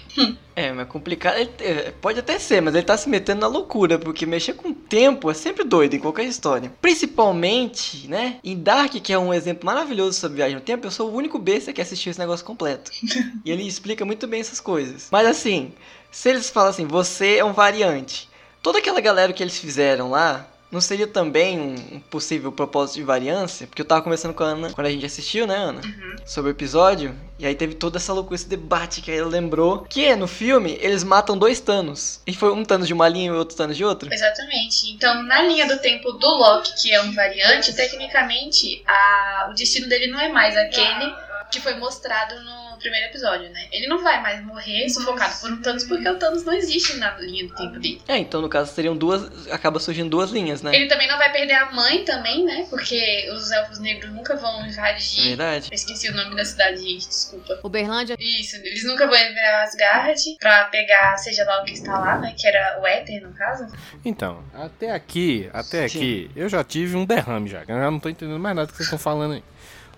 É, 0.55 0.73
mas 0.73 0.87
complicado. 0.87 1.37
Ele, 1.37 1.51
é, 1.59 1.91
pode 2.01 2.19
até 2.19 2.39
ser, 2.39 2.61
mas 2.61 2.73
ele 2.73 2.83
tá 2.83 2.97
se 2.97 3.07
metendo 3.07 3.41
na 3.41 3.47
loucura, 3.47 3.99
porque 3.99 4.25
mexer 4.25 4.53
com 4.53 4.69
o 4.69 4.73
tempo 4.73 5.29
é 5.29 5.33
sempre 5.33 5.63
doido 5.63 5.93
em 5.93 5.99
qualquer 5.99 6.25
história. 6.25 6.71
Principalmente, 6.81 8.07
né? 8.07 8.39
Em 8.43 8.57
Dark, 8.57 8.93
que 8.93 9.13
é 9.13 9.19
um 9.19 9.33
exemplo 9.33 9.65
maravilhoso 9.65 10.19
sobre 10.19 10.37
viagem 10.37 10.55
no 10.55 10.61
tempo, 10.61 10.87
eu 10.87 10.91
sou 10.91 11.09
o 11.09 11.15
único 11.15 11.37
besta 11.37 11.71
que 11.71 11.81
assistiu 11.81 12.09
esse 12.09 12.19
negócio 12.19 12.45
completo. 12.45 12.91
e 13.45 13.51
ele 13.51 13.65
explica 13.65 14.03
muito 14.03 14.27
bem 14.27 14.41
essas 14.41 14.59
coisas. 14.59 15.07
Mas 15.11 15.27
assim, 15.27 15.71
se 16.11 16.29
eles 16.29 16.49
falam 16.49 16.69
assim, 16.69 16.85
você 16.85 17.37
é 17.37 17.45
um 17.45 17.53
variante. 17.53 18.29
Toda 18.61 18.79
aquela 18.79 19.01
galera 19.01 19.33
que 19.33 19.41
eles 19.41 19.57
fizeram 19.57 20.11
lá, 20.11 20.45
não 20.71 20.79
seria 20.79 21.07
também 21.07 21.59
um 21.59 21.99
possível 21.99 22.51
propósito 22.51 22.95
de 22.95 23.03
variância? 23.03 23.67
Porque 23.67 23.81
eu 23.81 23.85
tava 23.85 24.01
conversando 24.01 24.33
com 24.33 24.43
a 24.43 24.47
Ana 24.47 24.71
quando 24.71 24.87
a 24.87 24.89
gente 24.89 25.05
assistiu, 25.05 25.45
né, 25.45 25.55
Ana? 25.55 25.81
Uhum. 25.83 26.15
Sobre 26.25 26.51
o 26.51 26.53
episódio. 26.53 27.13
E 27.37 27.45
aí 27.45 27.53
teve 27.53 27.75
toda 27.75 27.97
essa 27.97 28.13
loucura, 28.13 28.35
esse 28.35 28.47
debate 28.47 29.01
que 29.01 29.11
aí 29.11 29.17
ela 29.17 29.27
lembrou. 29.27 29.79
Que 29.89 30.15
no 30.15 30.27
filme 30.27 30.77
eles 30.79 31.03
matam 31.03 31.37
dois 31.37 31.59
Thanos. 31.59 32.21
E 32.25 32.33
foi 32.33 32.53
um 32.53 32.63
Thanos 32.63 32.87
de 32.87 32.93
uma 32.93 33.09
linha 33.09 33.31
e 33.31 33.35
outro 33.35 33.57
Thanos 33.57 33.75
de 33.75 33.83
outra. 33.83 34.13
Exatamente. 34.13 34.91
Então, 34.91 35.23
na 35.23 35.41
linha 35.41 35.67
do 35.67 35.77
tempo 35.79 36.13
do 36.13 36.27
Loki, 36.27 36.81
que 36.81 36.93
é 36.93 37.01
um 37.01 37.13
variante, 37.13 37.73
tecnicamente 37.73 38.81
a... 38.87 39.49
o 39.51 39.53
destino 39.53 39.89
dele 39.89 40.07
não 40.07 40.19
é 40.21 40.29
mais 40.29 40.55
aquele 40.55 41.13
que 41.51 41.59
foi 41.59 41.75
mostrado 41.75 42.35
no 42.43 42.77
primeiro 42.77 43.07
episódio, 43.07 43.49
né? 43.49 43.67
Ele 43.71 43.87
não 43.87 44.01
vai 44.01 44.21
mais 44.21 44.43
morrer 44.43 44.89
sufocado 44.89 45.39
por 45.39 45.51
um 45.51 45.61
Thanos 45.61 45.83
porque 45.83 46.07
o 46.07 46.17
Thanos 46.17 46.43
não 46.43 46.53
existe 46.53 46.97
na 46.97 47.11
linha 47.19 47.47
do 47.47 47.53
tempo 47.53 47.79
dele. 47.79 48.01
É, 48.07 48.17
então 48.17 48.41
no 48.41 48.49
caso 48.49 48.73
seriam 48.73 48.95
duas. 48.95 49.47
Acaba 49.51 49.79
surgindo 49.79 50.09
duas 50.09 50.31
linhas, 50.31 50.61
né? 50.61 50.73
Ele 50.73 50.87
também 50.87 51.07
não 51.07 51.17
vai 51.17 51.31
perder 51.31 51.53
a 51.53 51.71
mãe 51.71 52.03
também, 52.05 52.45
né? 52.45 52.65
Porque 52.69 53.29
os 53.33 53.51
elfos 53.51 53.79
negros 53.79 54.11
nunca 54.11 54.35
vão 54.35 54.65
invadir. 54.65 55.27
verdade. 55.27 55.67
Eu 55.69 55.75
esqueci 55.75 56.09
o 56.09 56.15
nome 56.15 56.35
da 56.35 56.45
cidade, 56.45 56.77
gente, 56.81 57.07
desculpa. 57.07 57.59
Uberlândia. 57.63 58.15
Isso, 58.19 58.55
eles 58.57 58.83
nunca 58.85 59.05
vão 59.05 59.15
enviar 59.15 59.63
Asgard 59.63 60.37
pra 60.39 60.65
pegar, 60.65 61.17
seja 61.17 61.43
lá 61.43 61.61
o 61.61 61.65
que 61.65 61.73
está 61.73 61.99
lá, 61.99 62.17
né? 62.17 62.33
Que 62.37 62.47
era 62.47 62.79
o 62.81 62.87
Éter, 62.87 63.21
no 63.21 63.33
caso. 63.33 63.67
Então, 64.03 64.43
até 64.53 64.91
aqui, 64.91 65.49
até 65.53 65.87
Sim. 65.87 65.97
aqui, 65.97 66.31
eu 66.35 66.49
já 66.49 66.63
tive 66.63 66.95
um 66.95 67.05
derrame 67.05 67.49
já. 67.49 67.65
que 67.65 67.71
Eu 67.71 67.77
já 67.77 67.91
não 67.91 67.99
tô 67.99 68.09
entendendo 68.09 68.39
mais 68.39 68.55
nada 68.55 68.67
que 68.67 68.75
vocês 68.77 68.87
estão 68.87 68.99
falando 68.99 69.33
aí. 69.33 69.43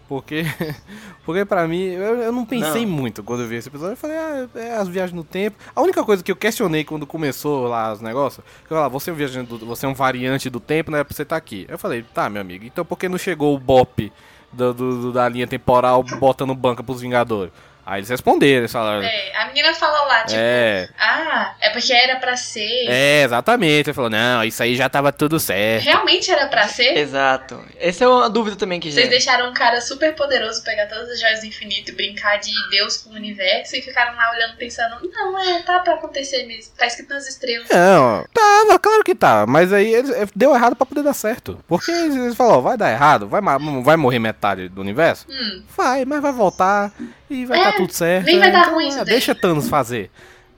Porque, 0.07 0.43
porque 1.25 1.45
pra 1.45 1.67
mim, 1.67 1.81
eu, 1.83 2.17
eu 2.17 2.31
não 2.31 2.45
pensei 2.45 2.86
Não. 2.86 2.91
muito 2.91 3.24
quando 3.24 3.41
eu 3.43 3.48
vi 3.48 3.55
esse 3.55 3.69
episódio. 3.69 3.93
Eu 3.93 3.98
falei, 3.98 4.17
ah, 4.17 4.48
é 4.55 4.75
as 4.75 4.88
viagens 4.88 5.15
no 5.15 5.24
tempo. 5.24 5.57
A 5.75 5.81
única 5.81 6.03
coisa 6.03 6.24
que 6.24 6.31
eu 6.31 6.36
questionei 6.36 6.83
quando 6.83 7.07
começou 7.07 7.67
lá 7.67 7.91
os 7.93 8.01
negócios, 8.01 8.43
eu 8.63 8.67
falei, 8.69 8.83
ah, 8.83 8.88
você 8.88 9.10
é 9.10 9.13
um 9.13 9.15
viajante 9.15 9.50
do, 9.50 9.65
você 9.65 9.86
é 9.86 9.89
um 9.89 9.93
variante 9.93 10.50
do 10.50 10.60
tempo, 10.60 10.91
não 10.91 10.98
é 11.00 11.03
pra 11.03 11.15
você 11.15 11.24
estar 11.24 11.38
aqui. 11.38 11.65
Eu 11.69 11.79
falei, 11.79 12.03
tá, 12.13 12.29
meu 12.29 12.41
amigo, 12.41 12.65
então 12.65 12.83
por 12.86 12.98
que 12.98 13.07
não 13.10 13.17
chegou 13.17 13.55
o 13.55 13.60
Bop 13.60 14.12
do, 14.51 14.74
do- 14.74 15.01
do- 15.01 15.12
da 15.13 15.27
linha 15.29 15.48
temporal 15.48 16.03
botando 16.19 16.53
banca 16.53 16.83
pros 16.83 17.01
Vingadores? 17.01 17.51
Aí 17.86 18.00
eles 18.00 18.10
responderam, 18.10 18.60
eles 18.60 18.72
falaram, 18.72 19.04
É, 19.04 19.36
a 19.38 19.46
menina 19.48 19.74
fala 19.74 20.04
lá, 20.06 20.20
tipo, 20.24 20.40
é, 20.40 20.88
ah, 20.98 21.54
é 21.60 21.70
porque 21.70 21.92
era 21.92 22.16
pra 22.18 22.36
ser. 22.38 22.88
é, 22.90 23.24
exatamente. 23.24 23.90
Ele 23.90 23.94
falou, 23.94 24.10
não, 24.10 24.44
isso 24.44 24.63
aí 24.63 24.75
já 24.75 24.88
tava 24.88 25.12
tudo 25.12 25.40
certo. 25.40 25.84
Realmente 25.84 26.32
era 26.32 26.48
pra 26.48 26.68
ser? 26.68 26.98
Exato. 26.98 27.60
Essa 27.80 28.06
é 28.06 28.08
uma 28.08 28.30
dúvida 28.30 28.56
também 28.56 28.80
que 28.80 28.88
Vocês 28.90 28.96
gera. 29.06 29.10
deixaram 29.10 29.50
um 29.50 29.54
cara 29.54 29.82
super 29.82 30.16
poderoso 30.16 30.63
pegar 30.63 30.88
todas 30.88 31.10
as 31.10 31.20
joias 31.20 31.42
do 31.42 31.46
infinito 31.48 31.92
e 31.92 31.96
brincar 31.96 32.38
de 32.38 32.52
Deus 32.72 32.98
com 32.98 33.10
o 33.10 33.13
universo 33.16 33.75
e 33.75 33.82
ficaram 33.82 34.16
lá 34.16 34.32
olhando 34.32 34.56
pensando, 34.58 34.96
não, 35.12 35.38
é, 35.40 35.62
tá 35.63 35.80
pra 35.80 35.96
acontecer 35.96 36.46
mesmo. 36.46 36.72
Tá 36.78 36.86
escrito 36.88 37.10
nas 37.13 37.28
estrelas. 37.28 37.68
Não, 37.70 38.25
tava, 38.34 38.80
claro 38.80 39.04
que 39.04 39.13
tava. 39.16 39.46
Mas 39.46 39.74
aí 39.74 39.94
eh, 39.94 40.04
deu 40.36 40.56
errado 40.56 40.75
pra 40.75 40.86
poder 40.86 41.04
dar 41.04 41.13
certo. 41.13 41.60
Porque 41.68 41.92
eles, 41.92 42.36
falaram, 42.36 42.62
vai 42.62 42.78
dar 42.78 42.92
errado, 42.92 43.28
vai, 43.28 43.42
vai 43.84 43.98
morrer 43.98 44.20
metade 44.20 44.70
do 44.70 44.80
universo? 44.82 45.25
Hum, 45.30 45.63
Vai, 45.75 46.06
mas 46.06 46.22
vai 46.22 46.32
voltar 46.32 46.92
e 47.30 47.46
vai 47.46 47.60
É, 47.60 47.63
tá 47.63 47.73
tudo 47.77 47.92
certo. 47.92 48.25
nem 48.25 48.39
vai 48.39 48.51
dar 48.51 48.62
Então, 48.62 48.74
ruim 48.74 48.86
é, 48.86 48.88
isso 48.89 48.98
daí. 48.98 49.06
Deixa 49.06 49.36
Thanos 49.36 49.68
fazer. 49.70 50.12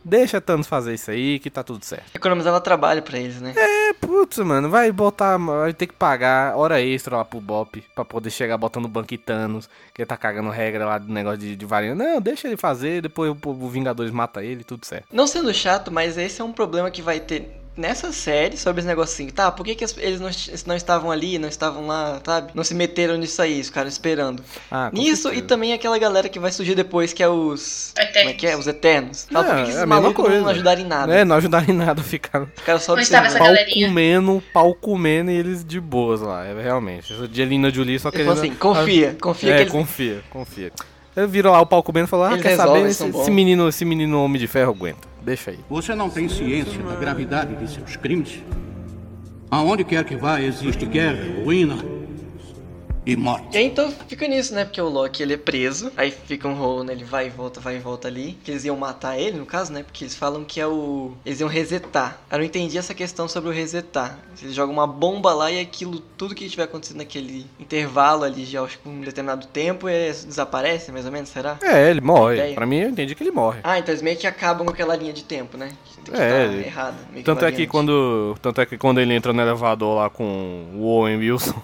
Deixa 0.08 0.40
Thanos 0.40 0.68
fazer 0.68 0.94
isso 0.94 1.10
aí 1.10 1.40
que 1.40 1.50
tá 1.50 1.64
tudo 1.64 1.84
certo. 1.84 2.16
Economizava 2.16 2.62
trabalho 2.62 3.02
pra 3.02 3.18
eles, 3.18 3.42
né? 3.42 3.54
É, 3.58 3.94
putz, 3.94 4.38
mano, 4.38 4.70
vai 4.70 4.92
botar, 4.92 5.36
vai 5.38 5.74
ter 5.74 5.88
que 5.88 5.94
pagar 5.96 6.56
hora 6.56 6.80
extra 6.80 7.18
lá 7.18 7.26
pro 7.26 7.42
Bop 7.42 7.84
pra 7.96 8.06
poder 8.06 8.30
chegar 8.30 8.56
botando 8.56 8.88
banco 8.88 9.16
e 9.16 9.18
Thanos, 9.18 9.68
que 9.92 10.04
ele 10.04 10.06
tá 10.06 10.16
cagando 10.16 10.52
regra 10.52 10.86
lá 10.86 11.00
do 11.00 11.12
negócio 11.12 11.40
de, 11.40 11.56
de 11.56 11.66
variante. 11.66 11.98
Não, 11.98 12.22
deixa 12.22 12.48
ele 12.48 12.56
fazer, 12.56 13.02
depois 13.02 13.32
o, 13.32 13.50
o 13.50 13.68
Vingadores 13.68 14.12
mata 14.12 14.44
ele, 14.44 14.64
tudo 14.64 14.86
certo. 14.86 15.08
Não 15.12 15.26
sendo 15.26 15.52
chato, 15.52 15.92
mas 15.92 16.20
esse 16.20 16.40
é 16.40 16.44
um 16.44 16.54
problema 16.54 16.92
que 16.92 17.02
vai 17.02 17.20
ter 17.20 17.65
nessa 17.78 18.12
série 18.12 18.58
sobre 18.58 18.82
esse 18.82 18.88
negocinho. 18.88 19.32
Tá, 19.32 19.52
por 19.52 19.66
que, 19.66 19.76
que 19.76 19.86
eles 19.98 20.20
não, 20.20 20.30
não 20.68 20.76
estavam 20.76 21.12
ali, 21.12 21.38
não 21.38 21.50
estavam 21.50 21.88
lá, 21.88 22.22
sabe? 22.26 22.52
Não 22.54 22.64
se 22.64 22.74
meteram 22.74 23.18
nisso 23.18 23.42
aí, 23.42 23.64
ficaram 23.64 23.88
esperando. 23.88 24.44
Ah, 24.72 24.90
Nisso 24.94 25.24
certeza. 25.24 25.44
e 25.44 25.48
também 25.48 25.74
aquela 25.74 25.98
galera 25.98 26.30
que 26.30 26.40
vai 26.40 26.52
surgir 26.52 26.76
depois, 26.76 27.14
que 27.14 27.22
é 27.22 27.28
os. 27.28 27.94
Eternos. 27.98 28.16
Como 28.16 28.30
é 28.30 28.34
que 28.34 28.48
é? 28.48 28.58
Os 28.58 28.68
Eternos. 28.68 29.28
Fala, 29.32 29.46
por 29.46 29.56
que, 29.56 29.56
que 29.56 29.60
é 29.60 29.64
esses 29.64 29.76
mesma 29.76 30.02
malucos 30.02 30.30
não 30.30 30.48
ajudaram 30.48 30.82
em 30.82 30.86
nada? 30.86 31.16
É, 31.16 31.26
não 31.26 31.36
ajudaram 31.36 31.66
em 31.70 31.74
nada, 31.74 32.02
ficaram 32.02 32.48
Ficaram 32.56 32.80
só 32.80 32.94
observando. 32.94 33.38
pau 33.38 33.48
galerinha? 33.48 33.88
comendo, 33.88 34.44
pau 34.54 34.74
comendo 34.74 35.32
e 35.32 35.36
eles 35.36 35.64
de 35.64 35.80
boas 35.80 36.22
lá, 36.22 36.46
é, 36.46 36.62
realmente. 36.62 37.14
Essa 37.14 37.24
Angelina 37.24 37.70
Jolie 37.70 38.00
só 38.00 38.12
querendo... 38.12 38.32
assim, 38.32 38.54
confia, 38.56 39.16
confia 39.20 39.52
é, 39.52 39.56
que 39.56 39.62
eles... 39.64 39.72
confia, 39.72 40.24
confia. 40.30 40.72
Ele 41.16 41.28
virou 41.28 41.54
lá 41.54 41.62
o 41.62 41.66
pau 41.66 41.82
comendo 41.82 42.08
e 42.08 42.10
falou, 42.10 42.26
ah, 42.26 42.32
Eles 42.32 42.42
quer 42.42 42.50
resolvem, 42.50 42.92
saber, 42.92 43.10
esse, 43.10 43.22
esse 43.22 43.32
menino, 43.32 43.70
esse 43.70 43.86
menino 43.86 44.22
homem 44.22 44.40
de 44.40 44.48
ferro 44.48 44.72
aguenta, 44.72 45.08
deixa 45.26 45.52
aí. 45.52 45.60
Você 45.70 45.96
não 45.96 46.10
tem 46.10 46.30
ciência 46.30 46.82
da 46.84 46.96
gravidade 46.96 47.56
de 47.56 47.70
seus 47.70 47.98
crimes? 47.98 48.42
Aonde 49.50 49.84
quer 49.84 50.04
que 50.04 50.16
vá, 50.16 50.40
existe 50.40 50.86
guerra, 50.86 51.44
ruína 51.44 51.95
e 53.06 53.16
morte. 53.16 53.54
E 53.54 53.58
aí, 53.58 53.66
então 53.66 53.92
fica 54.08 54.28
nisso, 54.28 54.54
né? 54.54 54.66
Porque 54.66 54.82
o 54.82 54.90
Loki 54.90 55.22
ele 55.22 55.34
é 55.34 55.38
preso, 55.38 55.92
aí 55.96 56.12
fica 56.12 56.48
um 56.48 56.54
rolo, 56.56 56.84
né? 56.84 56.94
Ele 56.94 57.04
vai 57.04 57.28
e 57.28 57.30
volta, 57.30 57.60
vai 57.60 57.76
e 57.76 57.80
volta 57.80 58.08
ali. 58.08 58.38
Que 58.44 58.52
eles 58.52 58.66
iam 58.66 58.76
matar 58.76 59.20
ele, 59.20 59.38
no 59.38 59.46
caso, 59.46 59.72
né? 59.72 59.84
Porque 59.84 60.04
eles 60.04 60.16
falam 60.16 60.44
que 60.44 60.60
é 60.60 60.68
o. 60.68 61.12
Eles 61.26 61.40
iam 61.40 61.50
resetar. 61.50 62.20
Eu 62.32 62.40
não 62.40 62.46
entendi 62.46 62.78
essa 62.78 62.94
questão 62.94 63.28
sobre 63.28 63.50
o 63.50 63.54
resetar. 63.54 64.18
Eles 64.42 64.54
jogam 64.56 64.74
uma 64.74 64.88
bomba 64.88 65.34
lá 65.34 65.52
e 65.52 65.60
aquilo, 65.60 66.00
tudo 66.18 66.36
que 66.36 66.50
tiver 66.50 66.64
acontecido 66.64 66.98
naquele 66.98 67.46
intervalo 67.60 68.24
ali, 68.24 68.46
já 68.46 68.62
acho 68.62 68.80
que 68.80 68.90
um 68.90 69.02
determinado 69.02 69.48
tempo, 69.48 69.88
é, 69.88 70.10
desaparece, 70.10 70.92
mais 70.92 71.06
ou 71.06 71.12
menos, 71.12 71.30
será? 71.30 71.58
É, 71.62 71.90
ele 71.90 72.02
morre. 72.02 72.54
Pra 72.54 72.66
mim, 72.66 72.78
eu 72.80 72.90
entendi 72.90 73.14
que 73.16 73.24
ele 73.24 73.32
morre. 73.32 73.60
Ah, 73.64 73.78
então 73.80 73.92
eles 73.94 74.02
meio 74.02 74.18
que 74.18 74.28
acabam 74.28 74.66
com 74.66 74.74
aquela 74.74 74.96
linha 74.96 75.14
de 75.14 75.24
tempo, 75.24 75.58
né? 75.58 75.72
Que 75.86 76.12
É, 76.12 76.48
tá 76.48 76.54
errada. 76.68 76.98
meio 77.12 77.24
Tanto 77.26 77.46
é 77.46 77.52
que 77.52 77.66
quando, 77.68 78.36
tanto 78.42 78.62
é 78.62 78.66
que 78.66 78.78
quando 78.78 79.00
ele 79.00 79.14
entra 79.14 79.32
no 79.34 79.42
elevador 79.42 79.96
lá 79.96 80.10
com 80.10 80.66
o 80.76 80.84
Owen 80.86 81.18
Wilson, 81.18 81.62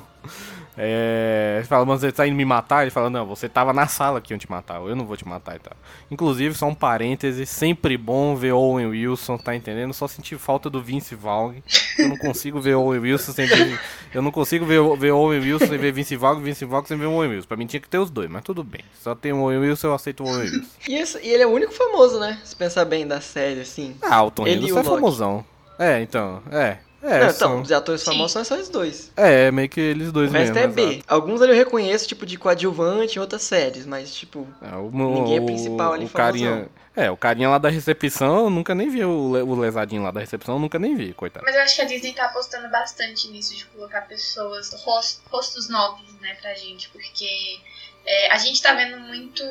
é, 0.78 1.56
ele 1.58 1.68
fala, 1.68 1.86
mas 1.86 2.02
você 2.02 2.12
tá 2.12 2.26
indo 2.28 2.36
me 2.36 2.46
matar? 2.46 2.82
Ele 2.84 2.92
fala, 2.92 3.10
não, 3.10 3.26
você 3.26 3.50
tava 3.50 3.74
na 3.74 3.88
sala 3.88 4.22
que 4.22 4.34
iam 4.34 4.38
te 4.40 4.50
matar, 4.50 4.82
eu 4.82 4.96
não 4.96 5.06
vou 5.06 5.18
te 5.18 5.28
matar 5.28 5.56
e 5.56 5.60
tal. 5.60 5.74
Inclusive, 6.10 6.56
só 6.56 6.66
um 6.68 6.74
parêntese, 6.76 7.46
sempre 7.46 7.98
bom 7.98 8.36
ver 8.36 8.54
Owen 8.54 8.88
Wilson, 8.88 9.38
tá 9.38 9.56
entendendo? 9.56 9.94
Só 9.94 10.08
senti 10.08 10.36
falta 10.38 10.70
do 10.70 10.82
Vince 10.82 11.14
Vaughn. 11.16 11.56
Eu 12.00 12.10
não 12.10 12.18
consigo 12.18 12.60
ver 12.62 12.76
Owen 12.76 13.00
Wilson 13.02 13.32
sem 13.34 13.46
ver, 13.46 13.80
eu 14.14 14.22
não 14.22 14.32
consigo 14.32 14.66
ver, 14.66 14.80
ver 14.98 15.12
Owen 15.12 15.40
Wilson 15.42 15.68
sem 15.68 15.78
ver 15.78 15.92
Vince 15.92 16.16
Vaughn, 16.16 16.40
Vince 16.42 16.66
Vaughn 16.66 16.86
sem 16.86 16.98
ver 16.98 17.06
o 17.06 17.12
Owen 17.14 17.30
Wilson. 17.32 17.48
Pra 17.48 17.58
mim 17.58 17.66
tinha 17.66 17.80
que 17.82 17.90
ter 17.90 17.98
os 17.98 18.10
dois, 18.10 18.30
mas 18.30 18.44
tudo 18.44 18.64
bem. 18.64 18.82
Só 19.02 19.14
tem 19.14 19.34
o 19.34 19.40
Owen 19.42 19.60
Wilson, 19.60 19.88
eu 19.88 19.94
aceito 19.94 20.24
o 20.24 20.28
Owen 20.28 20.50
Wilson. 20.50 20.68
E, 20.88 20.96
esse- 20.96 21.20
e 21.22 21.30
ele 21.30 21.44
é 21.44 21.48
o 21.48 21.52
único 21.52 21.74
famoso, 21.74 22.20
né? 22.20 22.40
Se 22.44 22.56
pensar 22.56 22.86
bem 22.86 23.06
da 23.06 23.20
série, 23.22 23.62
assim. 23.62 23.96
Ah, 24.02 24.24
o 24.24 24.32
Tom 24.32 24.48
Ele 24.48 24.56
Hiddleston 24.66 24.80
é 24.80 24.84
famosão. 24.84 25.46
É, 25.78 26.02
então, 26.02 26.42
é. 26.52 26.78
É, 27.04 27.10
não, 27.10 27.18
então, 27.26 27.34
são- 27.34 27.62
os 27.62 27.72
atores 27.72 28.02
Sim. 28.02 28.12
famosos 28.12 28.32
são 28.34 28.44
só 28.46 28.56
esses 28.56 28.70
dois. 28.70 29.12
É, 29.18 29.50
meio 29.52 29.68
que 29.68 29.80
eles 29.82 30.12
dois 30.12 30.30
O 30.30 30.34
resto 30.34 30.54
mesmo. 30.54 30.80
é 30.80 30.84
exato. 30.84 30.98
B. 30.98 31.04
Alguns 31.08 31.42
ali 31.42 31.52
eu 31.52 31.56
reconheço, 31.58 32.08
tipo, 32.08 32.26
de 32.26 32.38
coadjuvante 32.38 33.18
em 33.18 33.20
outras 33.22 33.42
séries, 33.42 33.86
mas, 33.86 34.14
tipo, 34.14 34.48
É, 34.62 34.76
o, 34.76 34.90
Ninguém 34.92 35.38
é 35.38 35.42
o- 35.42 35.46
principal 35.46 35.94
ali, 35.94 36.06
o 36.06 36.10
carinha. 36.10 36.70
É, 36.96 37.10
o 37.10 37.16
carinha 37.18 37.50
lá 37.50 37.58
da 37.58 37.70
recepção, 37.70 38.44
eu 38.44 38.50
nunca 38.50 38.76
nem 38.76 38.90
vi 38.90 39.04
o, 39.06 39.10
o 39.32 39.56
lesadinho 39.60 40.04
lá 40.04 40.12
da 40.12 40.20
recepção, 40.20 40.56
eu 40.56 40.60
nunca 40.60 40.78
nem 40.78 40.94
vi, 40.96 41.14
coitado. 41.14 41.46
Mas 41.46 41.56
eu 41.56 41.62
acho 41.62 41.76
que 41.76 41.82
a 41.82 41.86
Disney 41.86 42.12
tá 42.14 42.26
apostando 42.26 42.70
bastante 42.70 43.30
nisso, 43.30 43.56
de 43.56 43.64
colocar 43.66 44.02
pessoas, 44.02 44.72
ros- 44.84 45.22
rostos 45.32 45.70
novos, 45.70 46.04
né, 46.22 46.36
pra 46.42 46.54
gente, 46.54 46.90
porque 46.90 47.60
é, 48.06 48.32
a 48.32 48.38
gente 48.38 48.62
tá 48.62 48.74
vendo 48.74 49.00
muito, 49.00 49.42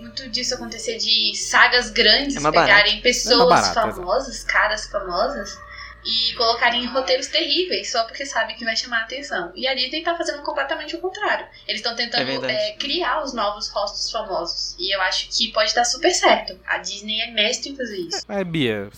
muito 0.00 0.28
disso 0.28 0.54
acontecer 0.54 0.98
de 0.98 1.34
sagas 1.36 1.90
grandes 1.90 2.36
É 2.44 2.50
pegarem 2.50 3.00
pessoas 3.00 3.48
barato, 3.48 3.70
exato. 3.72 3.94
famosas, 3.96 4.44
caras 4.44 4.86
famosas, 4.86 5.58
e 6.06 6.34
colocarem 6.34 6.84
em 6.84 6.86
roteiros 6.86 7.26
terríveis 7.26 7.90
só 7.90 8.04
porque 8.04 8.24
sabe 8.24 8.54
que 8.54 8.64
vai 8.64 8.76
chamar 8.76 9.00
a 9.00 9.02
atenção. 9.04 9.52
E 9.56 9.66
a 9.66 9.74
Disney 9.74 10.02
tá 10.02 10.16
fazendo 10.16 10.42
completamente 10.42 10.94
o 10.94 11.00
contrário. 11.00 11.46
Eles 11.66 11.80
estão 11.80 11.92
É 11.94 11.96
tentando 11.96 12.24
verdade. 12.26 12.52
é, 12.52 12.72
criar 12.76 13.22
os 13.24 13.34
novos 13.34 13.68
rostos 13.70 14.10
famosos. 14.10 14.76
E 14.78 14.94
eu 14.94 15.00
acho 15.02 15.28
que 15.36 15.52
pode 15.52 15.74
dar 15.74 15.84
super 15.84 16.12
certo. 16.12 16.58
A 16.66 16.78
Disney 16.78 17.20
é 17.22 17.30
mestre 17.32 17.70
em 17.72 17.76
fazer 17.76 17.96
isso. 17.98 18.22
Mas, 18.28 18.42
Bia, 18.46 18.88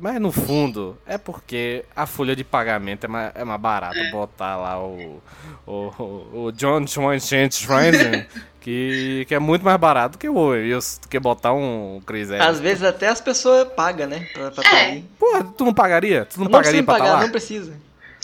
mas 0.00 0.20
no 0.20 0.32
fundo, 0.32 0.98
é 1.06 1.16
porque 1.16 1.84
a 1.94 2.06
folha 2.06 2.34
de 2.34 2.42
pagamento 2.44 3.04
é 3.04 3.08
mais, 3.08 3.32
é 3.34 3.44
mais 3.44 3.60
barato 3.60 3.98
botar 4.10 4.56
lá 4.56 4.82
o, 4.82 5.22
o, 5.66 5.72
o, 5.72 6.44
o 6.46 6.52
John 6.52 6.86
Schweinsteigen, 6.86 8.26
que, 8.60 9.24
que 9.28 9.34
é 9.34 9.38
muito 9.38 9.64
mais 9.64 9.78
barato 9.78 10.18
que 10.18 10.28
o 10.28 10.48
Wilson, 10.48 11.00
do 11.02 11.08
que 11.08 11.18
botar 11.20 11.52
um 11.52 12.00
Chris 12.06 12.30
Evans. 12.30 12.46
às 12.48 12.60
vezes 12.60 12.82
até 12.82 13.08
as 13.08 13.20
pessoas 13.20 13.68
pagam, 13.74 14.06
né? 14.08 14.26
Pra, 14.32 14.50
pra 14.50 14.62
tá 14.64 14.76
É. 14.76 15.02
Porra, 15.18 15.44
tu 15.44 15.64
não 15.64 15.74
pagaria? 15.74 16.24
Tu 16.24 16.38
não, 16.38 16.44
Não 16.44 16.50
pagaria 16.52 16.82
pra 16.82 16.94
pagar, 16.94 17.04
estar 17.06 17.16
lá? 17.18 17.22
não 17.24 17.30
precisa. 17.30 17.72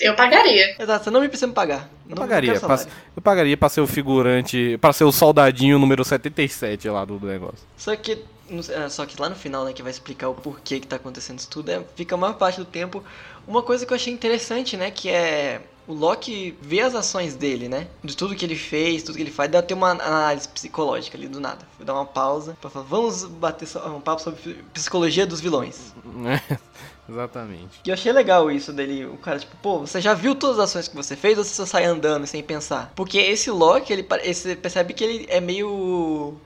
Eu 0.01 0.15
pagaria. 0.15 0.77
Exato, 0.79 1.05
você 1.05 1.11
não 1.11 1.21
me 1.21 1.29
precisa 1.29 1.47
me 1.47 1.53
pagar. 1.53 1.89
Eu 2.09 2.17
Não 2.17 2.17
pagaria, 2.17 2.59
pra, 2.59 2.87
eu 3.15 3.23
pagaria 3.23 3.57
pra 3.57 3.69
ser 3.69 3.83
o 3.83 3.87
figurante, 3.87 4.79
pra 4.81 4.95
ser 4.95 5.05
o 5.05 5.13
soldadinho 5.13 5.79
número 5.79 6.03
77 6.03 6.89
lá 6.89 7.05
do 7.05 7.21
negócio. 7.21 7.59
Só 7.77 7.95
que, 7.95 8.25
só 8.91 9.07
que 9.07 9.21
lá 9.21 9.29
no 9.29 9.37
final, 9.37 9.65
né, 9.65 9.73
que 9.73 9.83
vai 9.83 9.91
explicar 9.91 10.29
o 10.29 10.35
porquê 10.35 10.81
que 10.81 10.87
tá 10.87 10.97
acontecendo 10.97 11.39
isso 11.39 11.49
tudo, 11.49 11.71
é, 11.71 11.85
fica 11.95 12.15
a 12.15 12.19
maior 12.19 12.35
parte 12.35 12.59
do 12.59 12.65
tempo 12.65 13.03
uma 13.47 13.63
coisa 13.63 13.85
que 13.85 13.93
eu 13.93 13.97
achei 13.97 14.13
interessante, 14.13 14.77
né, 14.77 14.91
que 14.91 15.09
é 15.09 15.63
o 15.87 15.93
Loki 15.93 16.57
ver 16.61 16.83
as 16.83 16.95
ações 16.95 17.35
dele, 17.35 17.69
né, 17.69 17.89
de 18.03 18.17
tudo 18.17 18.35
que 18.35 18.45
ele 18.45 18.57
fez, 18.57 19.03
tudo 19.03 19.17
que 19.17 19.23
ele 19.23 19.31
faz, 19.31 19.51
dá 19.51 19.61
ter 19.61 19.75
uma 19.75 19.91
análise 19.91 20.49
psicológica 20.49 21.17
ali 21.17 21.27
do 21.27 21.41
nada. 21.41 21.67
Vou 21.77 21.85
dar 21.85 21.95
uma 21.95 22.07
pausa 22.07 22.57
pra 22.61 22.71
falar, 22.71 22.85
vamos 22.87 23.25
bater 23.25 23.69
um 23.87 24.01
papo 24.01 24.23
sobre 24.23 24.63
psicologia 24.73 25.27
dos 25.27 25.41
vilões. 25.41 25.95
Exatamente. 27.11 27.81
E 27.85 27.89
eu 27.89 27.95
achei 27.95 28.13
legal 28.13 28.51
isso 28.53 28.73
dele, 28.73 29.05
o 29.05 29.17
cara, 29.17 29.41
tipo, 29.41 29.57
pô, 29.57 29.81
você 29.81 30.01
já 30.01 30.15
viu 30.15 30.35
todas 30.35 30.61
as 30.61 30.71
ações 30.71 30.87
que 30.87 30.95
você 30.95 31.17
fez 31.17 31.37
ou 31.37 31.43
você 31.43 31.55
só 31.55 31.67
sai 31.67 31.85
andando 31.85 32.25
sem 32.25 32.41
pensar? 32.41 32.93
Porque 32.95 33.19
esse 33.19 33.51
Loki, 33.51 33.93
ele, 33.93 34.07
você 34.33 34.55
percebe 34.55 34.95
que 34.95 35.03
ele 35.03 35.27
é 35.29 35.41
meio. 35.41 36.37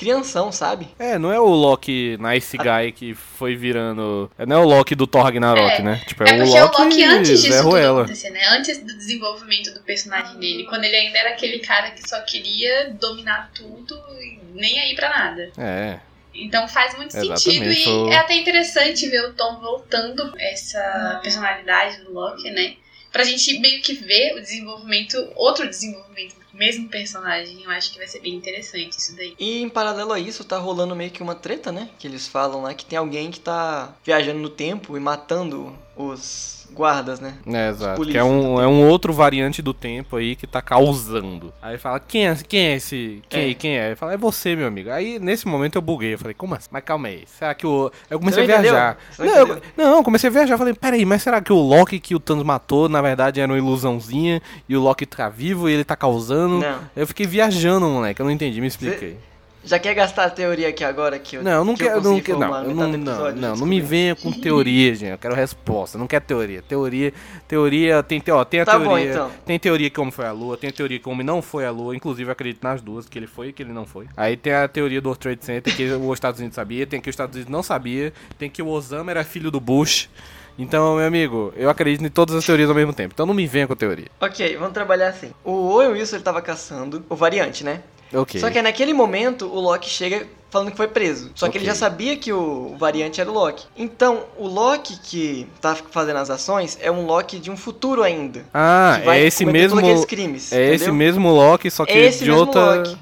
Crianção, 0.00 0.50
sabe? 0.50 0.88
É, 0.98 1.18
não 1.18 1.30
é 1.32 1.38
o 1.38 1.46
Loki 1.48 2.16
Nice 2.18 2.56
Guy 2.56 2.92
que 2.92 3.14
foi 3.14 3.54
virando. 3.54 4.30
é, 4.38 4.44
Não 4.46 4.56
é 4.56 4.64
o 4.64 4.68
Loki 4.68 4.94
do 4.94 5.06
Thor 5.06 5.22
Ragnarok, 5.22 5.74
É. 5.80 5.82
né? 5.82 6.02
Tipo, 6.06 6.24
É 6.24 6.30
é, 6.30 6.36
porque 6.38 6.50
o 6.50 6.54
Loki, 6.62 6.80
o 6.80 6.84
Loki 6.84 7.04
antes 7.04 7.42
disso 7.42 7.62
tudo 7.62 7.76
acontecer, 7.76 8.30
né? 8.30 8.40
Antes 8.50 8.78
do 8.78 8.96
desenvolvimento 8.96 9.72
do 9.74 9.80
personagem 9.80 10.38
dele, 10.38 10.64
quando 10.64 10.84
ele 10.84 10.96
ainda 10.96 11.18
era 11.18 11.30
aquele 11.30 11.58
cara 11.60 11.90
que 11.90 12.08
só 12.08 12.20
queria 12.22 12.90
dominar 12.98 13.50
tudo 13.54 13.94
e 14.20 14.40
nem 14.54 14.80
aí 14.80 14.94
pra 14.96 15.08
nada. 15.10 15.50
É. 15.58 16.00
Então 16.34 16.66
faz 16.68 16.96
muito 16.96 17.14
Exatamente, 17.16 17.40
sentido 17.42 17.70
e 17.72 17.84
foi- 17.84 18.10
é 18.12 18.16
até 18.16 18.34
interessante 18.36 19.08
ver 19.08 19.24
o 19.26 19.32
Tom 19.34 19.58
voltando 19.60 20.32
essa 20.38 21.18
personalidade 21.22 22.02
do 22.04 22.12
Loki, 22.12 22.50
né? 22.50 22.74
Pra 23.12 23.24
gente 23.24 23.58
meio 23.58 23.82
que 23.82 23.92
ver 23.94 24.36
o 24.36 24.40
desenvolvimento, 24.40 25.16
outro 25.34 25.68
desenvolvimento 25.68 26.36
do 26.36 26.49
mesmo 26.52 26.88
personagem. 26.88 27.62
Eu 27.62 27.70
acho 27.70 27.92
que 27.92 27.98
vai 27.98 28.06
ser 28.06 28.20
bem 28.20 28.34
interessante 28.34 28.98
isso 28.98 29.16
daí. 29.16 29.34
E 29.38 29.62
em 29.62 29.68
paralelo 29.68 30.12
a 30.12 30.18
isso, 30.18 30.44
tá 30.44 30.58
rolando 30.58 30.94
meio 30.96 31.10
que 31.10 31.22
uma 31.22 31.34
treta, 31.34 31.70
né? 31.72 31.88
Que 31.98 32.06
eles 32.06 32.26
falam 32.26 32.62
lá 32.62 32.74
que 32.74 32.84
tem 32.84 32.98
alguém 32.98 33.30
que 33.30 33.40
tá 33.40 33.94
viajando 34.04 34.38
no 34.38 34.48
tempo 34.50 34.96
e 34.96 35.00
matando 35.00 35.72
os 35.96 36.60
guardas, 36.72 37.18
né? 37.18 37.34
É, 37.46 37.68
exato. 37.68 38.02
Que 38.06 38.16
é 38.16 38.22
um, 38.22 38.60
é 38.60 38.66
um 38.66 38.88
outro 38.88 39.12
variante 39.12 39.60
do 39.60 39.74
tempo 39.74 40.16
aí 40.16 40.36
que 40.36 40.46
tá 40.46 40.62
causando. 40.62 41.52
Aí 41.60 41.76
fala, 41.78 41.98
quem 41.98 42.28
é, 42.28 42.34
quem 42.36 42.60
é 42.68 42.76
esse? 42.76 43.22
Quem 43.28 43.50
É. 43.50 43.54
quem 43.54 43.78
é? 43.78 43.86
Ele 43.88 43.96
fala, 43.96 44.14
é 44.14 44.16
você, 44.16 44.54
meu 44.54 44.68
amigo. 44.68 44.88
Aí 44.90 45.18
nesse 45.18 45.48
momento 45.48 45.74
eu 45.76 45.82
buguei. 45.82 46.14
Eu 46.14 46.18
falei, 46.18 46.32
como 46.34 46.54
assim? 46.54 46.68
Mas 46.70 46.84
calma 46.84 47.08
aí. 47.08 47.24
Será 47.26 47.54
que 47.54 47.66
o. 47.66 47.90
Eu 48.08 48.20
comecei 48.20 48.44
a 48.44 48.46
Você 48.46 48.52
entendeu? 48.52 48.72
viajar. 48.72 48.98
Não 49.18 49.26
Não, 49.26 49.36
eu, 49.36 49.62
não, 49.76 50.02
comecei 50.04 50.30
a 50.30 50.32
viajar. 50.32 50.56
Falei, 50.56 50.72
peraí, 50.72 51.04
mas 51.04 51.22
será 51.22 51.40
que 51.40 51.52
o 51.52 51.58
Loki 51.58 51.98
que 51.98 52.14
o 52.14 52.20
Thanos 52.20 52.44
matou, 52.44 52.88
na 52.88 53.02
verdade, 53.02 53.40
era 53.40 53.50
uma 53.50 53.58
ilusãozinha 53.58 54.40
e 54.68 54.76
o 54.76 54.80
Loki 54.80 55.04
tá 55.06 55.28
vivo 55.28 55.68
e 55.68 55.72
ele 55.72 55.84
tá 55.84 55.96
causando? 55.96 56.39
Não. 56.48 56.80
Eu 56.96 57.06
fiquei 57.06 57.26
viajando, 57.26 57.86
moleque. 57.88 58.20
Eu 58.20 58.24
não 58.26 58.32
entendi, 58.32 58.60
me 58.60 58.66
expliquei. 58.66 59.16
Já 59.62 59.78
quer 59.78 59.92
gastar 59.92 60.24
a 60.24 60.30
teoria 60.30 60.68
aqui 60.70 60.82
agora 60.82 61.18
que 61.18 61.36
eu 61.36 61.42
Não, 61.42 61.50
eu 61.52 61.64
não 61.66 61.74
que 61.74 61.82
eu 61.84 61.88
quero. 62.22 62.38
Não, 62.38 62.48
não, 62.48 62.62
não, 62.74 62.74
não, 62.74 62.96
não, 62.96 63.30
não 63.34 63.50
descobri. 63.52 63.64
me 63.68 63.80
venha 63.82 64.16
com 64.16 64.32
teoria, 64.32 64.94
gente. 64.94 65.10
Eu 65.10 65.18
quero 65.18 65.34
resposta. 65.34 65.98
Não 65.98 66.06
quero 66.06 66.24
teoria. 66.24 66.62
Teoria, 66.62 67.12
teoria, 67.46 68.02
tem, 68.02 68.20
te- 68.20 68.30
ó, 68.30 68.42
tem 68.42 68.60
a 68.60 68.64
Tá 68.64 68.78
bom, 68.78 68.94
teoria. 68.94 69.10
então. 69.10 69.30
Tem 69.44 69.58
teoria 69.58 69.90
que 69.90 70.00
o 70.00 70.02
homem 70.02 70.12
foi 70.12 70.24
à 70.24 70.32
lua, 70.32 70.56
tem 70.56 70.70
a 70.70 70.72
teoria 70.72 70.98
que 70.98 71.06
o 71.06 71.12
homem 71.12 71.26
não 71.26 71.42
foi 71.42 71.66
à 71.66 71.70
lua. 71.70 71.94
Inclusive, 71.94 72.26
eu 72.28 72.32
acredito 72.32 72.62
nas 72.64 72.80
duas, 72.80 73.06
que 73.06 73.18
ele 73.18 73.26
foi 73.26 73.48
e 73.48 73.52
que 73.52 73.62
ele 73.62 73.70
não 73.72 73.84
foi. 73.84 74.06
Aí 74.16 74.34
tem 74.34 74.54
a 74.54 74.66
teoria 74.66 74.98
do 74.98 75.10
World 75.10 75.20
Trade 75.20 75.44
Center, 75.44 75.76
que 75.76 75.84
os 75.84 76.14
Estados 76.14 76.40
Unidos 76.40 76.54
sabia, 76.54 76.86
tem 76.86 76.98
que 76.98 77.10
os 77.10 77.12
Estados 77.12 77.36
Unidos 77.36 77.52
não 77.52 77.62
sabia, 77.62 78.14
tem 78.38 78.48
que 78.48 78.62
o 78.62 78.68
Osama 78.68 79.10
era 79.10 79.24
filho 79.24 79.50
do 79.50 79.60
Bush. 79.60 80.08
Então, 80.58 80.96
meu 80.96 81.06
amigo, 81.06 81.52
eu 81.56 81.70
acredito 81.70 82.04
em 82.04 82.10
todas 82.10 82.34
as 82.36 82.44
teorias 82.44 82.68
ao 82.68 82.74
mesmo 82.74 82.92
tempo. 82.92 83.12
Então 83.14 83.26
não 83.26 83.34
me 83.34 83.46
venha 83.46 83.66
com 83.66 83.74
teoria. 83.74 84.08
Ok, 84.20 84.56
vamos 84.56 84.74
trabalhar 84.74 85.08
assim. 85.08 85.32
O 85.44 85.52
Owen 85.70 85.92
Wilson 85.92 86.16
ele 86.16 86.22
tava 86.22 86.42
caçando 86.42 87.04
o 87.08 87.16
variante, 87.16 87.64
né? 87.64 87.80
Ok. 88.12 88.40
Só 88.40 88.50
que 88.50 88.60
naquele 88.60 88.92
momento 88.92 89.46
o 89.46 89.60
Loki 89.60 89.88
chega 89.88 90.26
falando 90.50 90.72
que 90.72 90.76
foi 90.76 90.88
preso. 90.88 91.30
Só 91.34 91.48
que 91.48 91.58
ele 91.58 91.64
já 91.64 91.74
sabia 91.74 92.16
que 92.16 92.32
o 92.32 92.74
variante 92.76 93.20
era 93.20 93.30
o 93.30 93.32
Loki. 93.32 93.66
Então, 93.76 94.24
o 94.36 94.48
Loki 94.48 94.98
que 94.98 95.46
tá 95.60 95.76
fazendo 95.76 96.16
as 96.16 96.28
ações 96.28 96.76
é 96.82 96.90
um 96.90 97.06
Loki 97.06 97.38
de 97.38 97.50
um 97.50 97.56
futuro 97.56 98.02
ainda. 98.02 98.44
Ah, 98.52 99.00
é 99.06 99.24
esse 99.24 99.44
mesmo. 99.44 99.80
crimes. 100.06 100.52
É 100.52 100.66
esse 100.66 100.84
entendeu? 100.84 100.94
mesmo 100.94 101.30
Loki, 101.30 101.70
só 101.70 101.86
que 101.86 101.92
É 101.92 102.06
esse 102.06 102.24
de 102.24 102.30
outra. 102.30 102.76
Loki. 102.76 102.98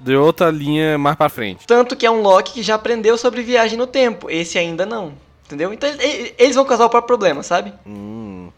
De 0.00 0.14
outra 0.14 0.50
linha 0.50 0.96
mais 0.96 1.16
pra 1.16 1.28
frente. 1.28 1.66
Tanto 1.66 1.96
que 1.96 2.06
é 2.06 2.10
um 2.10 2.22
Loki 2.22 2.52
que 2.52 2.62
já 2.62 2.76
aprendeu 2.76 3.16
sobre 3.18 3.42
viagem 3.42 3.76
no 3.76 3.86
tempo. 3.86 4.30
Esse 4.30 4.58
ainda 4.58 4.86
não. 4.86 5.12
Entendeu? 5.48 5.72
Então 5.72 5.88
eles 6.38 6.54
vão 6.54 6.64
causar 6.66 6.84
o 6.84 6.90
próprio 6.90 7.06
problema, 7.06 7.42
sabe? 7.42 7.72
Hum, 7.86 8.50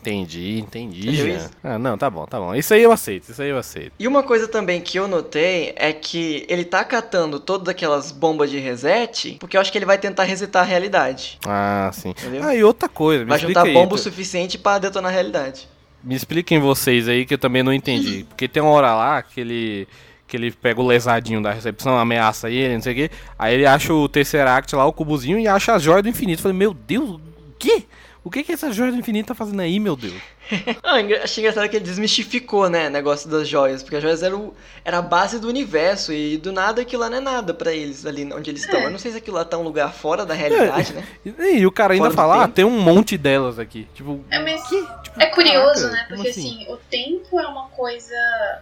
entendi, 0.00 0.58
entendi. 0.58 1.08
Entendeu 1.10 1.28
isso? 1.28 1.50
Ah, 1.62 1.78
não, 1.78 1.98
tá 1.98 2.08
bom, 2.08 2.24
tá 2.24 2.38
bom. 2.40 2.54
Isso 2.54 2.72
aí 2.72 2.82
eu 2.82 2.90
aceito, 2.90 3.30
isso 3.30 3.42
aí 3.42 3.50
eu 3.50 3.58
aceito. 3.58 3.92
E 3.98 4.08
uma 4.08 4.22
coisa 4.22 4.48
também 4.48 4.80
que 4.80 4.98
eu 4.98 5.06
notei 5.06 5.74
é 5.76 5.92
que 5.92 6.46
ele 6.48 6.64
tá 6.64 6.82
catando 6.84 7.38
todas 7.38 7.68
aquelas 7.68 8.10
bombas 8.10 8.48
de 8.50 8.58
reset, 8.58 9.36
porque 9.38 9.58
eu 9.58 9.60
acho 9.60 9.70
que 9.70 9.76
ele 9.76 9.84
vai 9.84 9.98
tentar 9.98 10.24
resetar 10.24 10.62
a 10.62 10.64
realidade. 10.66 11.38
Ah, 11.46 11.90
sim. 11.92 12.10
Entendeu? 12.10 12.42
Ah, 12.42 12.54
e 12.54 12.64
outra 12.64 12.88
coisa, 12.88 13.24
me 13.24 13.28
Vai 13.28 13.38
juntar 13.38 13.64
aí. 13.64 13.74
bomba 13.74 13.94
o 13.94 13.98
suficiente 13.98 14.56
pra 14.56 14.78
detonar 14.78 15.10
a 15.10 15.14
realidade. 15.14 15.68
Me 16.02 16.14
expliquem 16.14 16.58
vocês 16.60 17.08
aí 17.08 17.26
que 17.26 17.34
eu 17.34 17.38
também 17.38 17.62
não 17.62 17.74
entendi. 17.74 18.24
Porque 18.30 18.48
tem 18.48 18.62
uma 18.62 18.72
hora 18.72 18.94
lá 18.94 19.20
que 19.22 19.38
ele. 19.40 19.86
Que 20.28 20.36
ele 20.36 20.52
pega 20.52 20.80
o 20.80 20.86
lesadinho 20.86 21.42
da 21.42 21.50
recepção, 21.52 21.98
ameaça 21.98 22.48
ele, 22.48 22.74
não 22.74 22.82
sei 22.82 22.92
o 22.92 22.96
quê. 22.96 23.10
Aí 23.36 23.54
ele 23.54 23.66
acha 23.66 23.92
o 23.92 24.08
Tesseract 24.08 24.76
lá, 24.76 24.86
o 24.86 24.92
cubozinho, 24.92 25.38
e 25.38 25.48
acha 25.48 25.74
a 25.74 25.78
joia 25.78 26.02
do 26.02 26.08
infinito. 26.08 26.38
Eu 26.38 26.42
falei, 26.42 26.58
meu 26.58 26.72
Deus, 26.74 27.10
o 27.10 27.20
quê? 27.58 27.84
O 28.24 28.30
que 28.30 28.42
que 28.42 28.52
essa 28.52 28.70
joia 28.72 28.92
do 28.92 28.98
infinito 28.98 29.28
tá 29.28 29.34
fazendo 29.34 29.60
aí, 29.60 29.78
meu 29.78 29.96
Deus? 29.96 30.14
Ah, 30.82 30.94
achei 31.22 31.42
engraçado 31.42 31.68
que 31.68 31.76
ele 31.76 31.84
desmistificou, 31.84 32.70
né, 32.70 32.88
o 32.88 32.90
negócio 32.90 33.28
das 33.28 33.46
joias, 33.46 33.82
porque 33.82 33.96
as 33.96 34.02
joias 34.02 34.22
eram 34.22 34.54
era 34.82 34.96
a 34.96 35.02
base 35.02 35.38
do 35.38 35.46
universo 35.46 36.10
e 36.10 36.38
do 36.38 36.50
nada 36.50 36.80
aquilo 36.80 37.02
lá 37.02 37.10
não 37.10 37.18
é 37.18 37.20
nada 37.20 37.52
pra 37.52 37.70
eles 37.70 38.06
ali 38.06 38.26
onde 38.32 38.48
eles 38.50 38.64
estão. 38.64 38.80
Eu 38.80 38.90
não 38.90 38.98
sei 38.98 39.12
se 39.12 39.18
aquilo 39.18 39.36
lá 39.36 39.44
tá 39.44 39.58
um 39.58 39.62
lugar 39.62 39.92
fora 39.92 40.24
da 40.24 40.32
realidade, 40.32 40.94
né? 40.94 41.04
E, 41.24 41.58
e 41.58 41.66
o 41.66 41.70
cara 41.70 41.92
ainda 41.92 42.10
fala, 42.10 42.44
ah, 42.44 42.48
tem 42.48 42.64
um 42.64 42.80
monte 42.80 43.18
delas 43.18 43.58
aqui. 43.58 43.86
Tipo, 43.92 44.24
É, 44.30 44.38
mas 44.38 44.66
que? 44.66 44.80
Tipo, 45.02 45.20
é 45.22 45.26
curioso, 45.26 45.90
caraca, 45.90 45.90
né? 45.90 46.06
Porque 46.08 46.28
assim? 46.30 46.66
o 46.70 46.76
tempo 46.78 47.38
é 47.38 47.46
uma 47.46 47.66
coisa, 47.68 48.14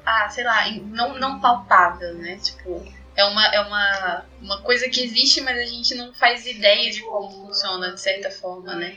ah, 0.04 0.28
sei 0.28 0.42
lá, 0.42 0.68
não, 0.86 1.16
não 1.20 1.38
palpável, 1.38 2.14
né? 2.14 2.36
Tipo, 2.42 2.84
é 3.16 3.24
uma, 3.24 3.46
é 3.46 3.60
uma, 3.60 4.24
uma 4.42 4.60
coisa 4.62 4.88
que 4.88 5.02
existe, 5.02 5.40
mas 5.40 5.58
a 5.58 5.64
gente 5.66 5.94
não 5.94 6.12
faz 6.14 6.44
ideia 6.46 6.90
de 6.90 7.00
como 7.02 7.30
funciona, 7.30 7.92
de 7.92 8.00
certa 8.00 8.30
forma, 8.30 8.74
né? 8.74 8.94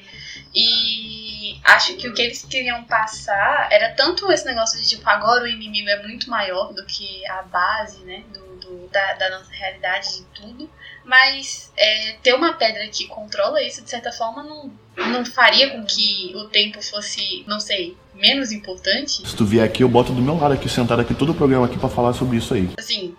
E 0.53 1.60
acho 1.63 1.95
que 1.95 2.08
o 2.08 2.13
que 2.13 2.21
eles 2.21 2.43
queriam 2.43 2.84
passar 2.84 3.67
era 3.71 3.93
tanto 3.95 4.32
esse 4.32 4.45
negócio 4.45 4.79
de, 4.79 4.88
tipo, 4.88 5.08
agora 5.10 5.43
o 5.43 5.47
inimigo 5.47 5.89
é 5.89 6.01
muito 6.03 6.29
maior 6.29 6.73
do 6.73 6.86
que 6.86 7.25
a 7.27 7.43
base, 7.43 7.99
né? 8.03 8.23
Do, 8.34 8.58
do- 8.60 8.88
da, 8.89 9.13
da 9.13 9.29
nossa 9.32 9.51
realidade 9.51 10.17
de 10.17 10.23
tudo. 10.36 10.69
Mas 11.05 11.71
é, 11.77 12.13
ter 12.21 12.34
uma 12.36 12.53
pedra 12.53 12.88
que 12.88 13.08
controla 13.08 13.63
isso, 13.63 13.84
de 13.84 13.89
certa 13.89 14.12
forma, 14.12 14.43
não, 14.43 14.71
não 15.08 15.25
faria 15.25 15.69
com 15.71 15.84
que 15.86 16.34
o 16.36 16.45
tempo 16.49 16.82
fosse, 16.84 17.43
não 17.47 17.60
sei, 17.60 17.97
menos 18.13 18.51
importante? 18.51 19.27
Se 19.27 19.36
tu 19.36 19.45
vier 19.45 19.63
aqui, 19.65 19.82
eu 19.84 19.89
boto 19.89 20.12
do 20.12 20.21
meu 20.21 20.38
lado 20.38 20.53
aqui, 20.53 20.67
sentado 20.69 21.01
aqui, 21.01 21.13
todo 21.15 21.32
o 21.32 21.36
programa 21.36 21.65
aqui 21.65 21.79
pra 21.79 21.89
falar 21.89 22.13
sobre 22.13 22.38
isso 22.38 22.53
aí. 22.53 22.69
Assim, 22.77 23.15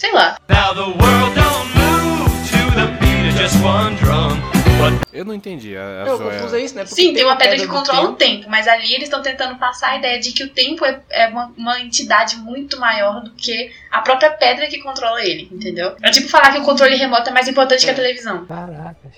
sei 0.00 0.12
lá. 0.12 0.38
Now 0.48 0.72
the 0.74 0.80
world 0.80 1.34
don't 1.34 1.68
move 1.76 2.30
to 2.50 2.74
the 2.74 2.86
beat 3.00 3.28
of 3.32 3.38
just 3.38 3.56
one 3.62 3.94
drum. 3.96 4.40
But 4.80 5.06
Eu 5.12 5.26
não 5.26 5.34
entendi 5.34 5.76
a, 5.76 6.04
a 6.04 6.06
Eu 6.06 6.16
joia. 6.16 6.38
confuso 6.38 6.56
é 6.56 6.60
isso, 6.64 6.74
né? 6.74 6.84
Porque 6.84 6.94
Sim, 7.02 7.12
tem 7.12 7.22
uma 7.22 7.36
pedra 7.36 7.56
que 7.56 7.66
do 7.66 7.70
controla 7.72 8.08
o 8.08 8.14
tempo. 8.14 8.38
tempo, 8.38 8.50
mas 8.50 8.66
ali 8.66 8.94
eles 8.94 9.04
estão 9.04 9.20
tentando 9.20 9.58
passar 9.58 9.90
a 9.90 9.96
ideia 9.96 10.18
de 10.18 10.32
que 10.32 10.42
o 10.42 10.48
tempo 10.48 10.86
é, 10.86 11.02
é 11.10 11.26
uma, 11.28 11.52
uma 11.54 11.78
entidade 11.80 12.36
muito 12.36 12.80
maior 12.80 13.20
do 13.20 13.30
que 13.32 13.70
a 13.90 14.00
própria 14.00 14.30
pedra 14.30 14.68
que 14.68 14.78
controla 14.78 15.22
ele, 15.22 15.50
entendeu? 15.52 15.94
É 16.02 16.10
tipo 16.10 16.28
falar 16.30 16.50
que 16.52 16.60
o 16.60 16.64
controle 16.64 16.96
remoto 16.96 17.28
é 17.28 17.32
mais 17.32 17.46
importante 17.46 17.84
que 17.84 17.90
a 17.90 17.92
É. 17.92 17.96
televisão. 17.96 18.46
Caracas. 18.46 19.12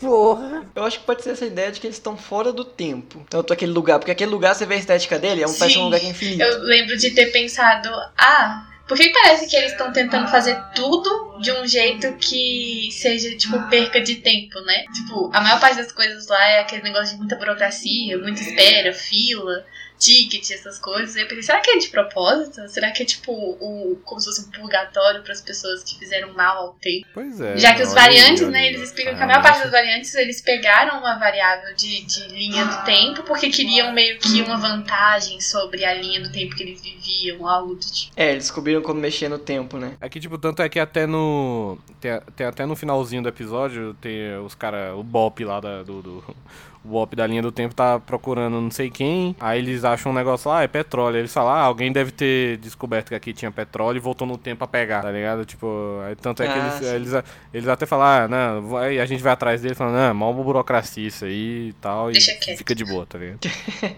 Porra. 0.00 0.64
Eu 0.74 0.84
acho 0.84 0.98
que 0.98 1.04
pode 1.06 1.22
ser 1.22 1.30
essa 1.30 1.44
ideia 1.44 1.70
de 1.70 1.78
que 1.78 1.86
eles 1.86 1.96
estão 1.96 2.16
fora 2.16 2.52
do 2.52 2.64
tempo. 2.64 3.24
Tanto 3.28 3.52
aquele 3.52 3.70
lugar, 3.70 3.98
porque 3.98 4.10
aquele 4.10 4.30
lugar, 4.30 4.54
você 4.54 4.64
vê 4.66 4.74
a 4.74 4.78
estética 4.78 5.18
dele, 5.18 5.42
é 5.42 5.46
um, 5.46 5.52
parece 5.52 5.74
Sim, 5.76 5.82
um 5.82 5.84
lugar 5.84 6.00
que 6.00 6.06
é 6.06 6.08
infinito. 6.10 6.42
Eu 6.42 6.62
lembro 6.62 6.96
de 6.96 7.10
ter 7.10 7.26
pensado, 7.26 7.90
ah, 8.16 8.66
por 8.90 8.98
que 8.98 9.08
parece 9.10 9.46
que 9.46 9.54
eles 9.54 9.70
estão 9.70 9.92
tentando 9.92 10.26
fazer 10.26 10.60
tudo 10.74 11.38
de 11.40 11.52
um 11.52 11.64
jeito 11.64 12.12
que 12.14 12.88
seja, 12.90 13.36
tipo, 13.36 13.56
perca 13.68 14.00
de 14.00 14.16
tempo, 14.16 14.60
né? 14.62 14.82
Tipo, 14.92 15.30
a 15.32 15.40
maior 15.40 15.60
parte 15.60 15.76
das 15.76 15.92
coisas 15.92 16.26
lá 16.26 16.44
é 16.44 16.58
aquele 16.58 16.82
negócio 16.82 17.12
de 17.12 17.18
muita 17.18 17.36
burocracia, 17.36 18.18
muita 18.18 18.40
espera, 18.40 18.92
fila, 18.92 19.64
ticket, 20.00 20.50
essas 20.50 20.78
coisas. 20.78 21.14
Eu 21.14 21.26
pensei, 21.28 21.42
será 21.42 21.60
que 21.60 21.70
é 21.70 21.78
de 21.78 21.88
propósito? 21.88 22.66
Será 22.68 22.90
que 22.90 23.02
é, 23.02 23.06
tipo, 23.06 23.30
o, 23.32 24.00
como 24.04 24.20
se 24.20 24.26
fosse 24.26 24.48
um 24.48 24.50
purgatório 24.50 25.22
para 25.22 25.32
as 25.32 25.40
pessoas 25.40 25.84
que 25.84 25.98
fizeram 25.98 26.32
mal 26.32 26.56
ao 26.56 26.72
tempo? 26.80 27.06
Pois 27.14 27.40
é. 27.40 27.56
Já 27.58 27.74
que 27.74 27.82
os 27.82 27.90
aí, 27.90 27.94
variantes, 27.94 28.48
né, 28.48 28.66
eles 28.66 28.80
explicam 28.80 29.14
que 29.14 29.20
Ah, 29.20 29.24
a 29.24 29.26
maior 29.26 29.42
parte 29.42 29.62
dos 29.62 29.70
variantes 29.70 30.14
eles 30.14 30.40
pegaram 30.40 30.98
uma 30.98 31.18
variável 31.18 31.74
de, 31.76 32.00
de 32.04 32.28
linha 32.28 32.64
do 32.64 32.84
tempo 32.84 33.22
porque 33.24 33.50
queriam 33.50 33.92
meio 33.92 34.18
que 34.18 34.40
uma 34.42 34.56
vantagem 34.56 35.40
sobre 35.40 35.84
a 35.84 35.94
linha 35.94 36.20
do 36.22 36.32
tempo 36.32 36.56
que 36.56 36.62
eles 36.62 36.80
viviam, 36.80 37.46
algo 37.46 37.74
do 37.74 37.80
tipo. 37.84 38.12
É, 38.16 38.30
eles 38.30 38.44
descobriram 38.44 38.80
como 38.82 38.98
mexer 38.98 39.28
no 39.28 39.38
tempo, 39.38 39.76
né? 39.76 39.96
Aqui, 40.00 40.18
tipo, 40.18 40.38
tanto 40.38 40.62
é 40.62 40.68
que 40.68 40.80
até 40.80 41.06
no. 41.06 41.78
Tem, 42.00 42.18
tem 42.34 42.46
até 42.46 42.64
no 42.64 42.74
finalzinho 42.74 43.22
do 43.22 43.28
episódio, 43.28 43.94
tem 44.00 44.36
os 44.38 44.54
caras. 44.54 44.94
O 44.96 45.02
Bop 45.02 45.44
lá 45.44 45.60
da, 45.60 45.82
do. 45.82 46.00
do- 46.02 46.36
o 46.84 46.88
Bop 46.88 47.14
da 47.14 47.26
linha 47.26 47.42
do 47.42 47.52
tempo 47.52 47.74
tá 47.74 48.00
procurando 48.00 48.60
não 48.60 48.70
sei 48.70 48.90
quem. 48.90 49.36
Aí 49.38 49.58
eles 49.58 49.84
acham 49.84 50.12
um 50.12 50.14
negócio 50.14 50.50
lá, 50.50 50.60
ah, 50.60 50.62
é 50.62 50.68
petróleo. 50.68 51.16
Aí 51.16 51.22
eles 51.22 51.32
falam, 51.32 51.52
ah, 51.52 51.60
alguém 51.60 51.92
deve 51.92 52.10
ter 52.10 52.56
descoberto 52.58 53.08
que 53.08 53.14
aqui 53.14 53.32
tinha 53.32 53.50
petróleo 53.50 53.98
e 53.98 54.00
voltou 54.00 54.26
no 54.26 54.38
tempo 54.38 54.58
pra 54.58 54.66
pegar, 54.66 55.02
tá 55.02 55.10
ligado? 55.10 55.44
Tipo, 55.44 56.00
aí, 56.06 56.16
tanto 56.16 56.42
é 56.42 56.46
que 56.46 56.52
Ah, 56.52 56.78
eles, 56.78 57.12
eles, 57.12 57.24
eles 57.52 57.68
até 57.68 57.86
falam, 57.86 58.06
ah, 58.06 58.28
não, 58.28 58.68
vai, 58.68 58.98
a 58.98 59.06
gente 59.06 59.22
vai 59.22 59.32
atrás 59.32 59.60
dele 59.60 59.74
falando, 59.74 59.94
não, 59.96 60.14
mal 60.14 60.32
burocracia 60.32 61.06
isso 61.06 61.24
aí 61.24 61.68
e 61.68 61.72
tal. 61.80 62.10
Deixa 62.10 62.32
e 62.32 62.36
quieto. 62.36 62.58
fica 62.58 62.74
de 62.74 62.84
boa, 62.84 63.04
tá 63.06 63.18
ligado? 63.18 63.40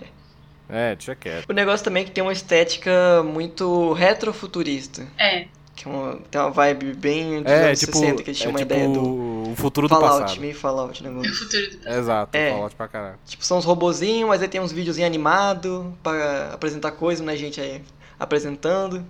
é, 0.68 0.96
deixa 0.96 1.14
quieto. 1.14 1.48
O 1.48 1.52
negócio 1.52 1.84
também 1.84 2.02
é 2.02 2.06
que 2.06 2.12
tem 2.12 2.22
uma 2.22 2.32
estética 2.32 3.22
muito 3.22 3.92
retrofuturista. 3.92 5.06
É. 5.18 5.46
Que 5.82 5.88
é 5.88 5.90
uma, 5.92 6.18
tem 6.30 6.40
uma 6.40 6.50
vibe 6.50 6.92
bem 6.94 7.42
dos 7.42 7.50
É, 7.52 7.66
anos 7.66 7.80
tipo, 7.80 7.96
60, 7.96 8.22
que 8.22 8.30
eles 8.30 8.38
é 8.38 8.40
tinham 8.42 8.52
uma 8.52 8.58
tipo 8.60 8.72
ideia 8.72 8.88
do 8.88 9.02
o 9.50 9.54
futuro 9.56 9.88
do 9.88 9.94
Fallout, 9.94 10.20
passado. 10.22 10.40
meio 10.40 10.54
Fallout, 10.54 11.00
O 11.02 11.04
negócio. 11.08 11.34
futuro 11.34 11.70
do 11.78 11.88
Exato, 11.88 12.36
É. 12.38 12.50
Fallout 12.52 12.76
pra 12.76 12.86
caralho. 12.88 13.18
Tipo, 13.26 13.44
são 13.44 13.58
uns 13.58 13.64
robozinhos, 13.64 14.28
mas 14.28 14.40
aí 14.42 14.46
tem 14.48 14.60
uns 14.60 14.70
videozinhos 14.70 15.06
animados 15.08 15.84
pra 16.02 16.50
apresentar 16.52 16.92
coisa, 16.92 17.24
né, 17.24 17.36
gente 17.36 17.60
aí 17.60 17.82
apresentando. 18.18 19.04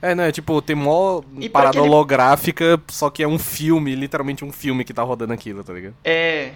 É, 0.00 0.14
não, 0.14 0.24
é 0.24 0.32
tipo, 0.32 0.62
tem 0.62 0.76
mó 0.76 1.20
E 1.38 1.48
parada 1.48 1.70
aquele- 1.78 1.92
holográfica, 1.92 2.80
só 2.88 3.10
que 3.10 3.22
é 3.22 3.28
um 3.28 3.38
filme, 3.38 3.94
literalmente 3.94 4.44
um 4.44 4.52
filme 4.52 4.84
que 4.84 4.94
tá 4.94 5.02
rodando 5.02 5.32
aquilo, 5.34 5.62
tá 5.64 5.72
ligado? 5.72 5.94
É. 6.04 6.52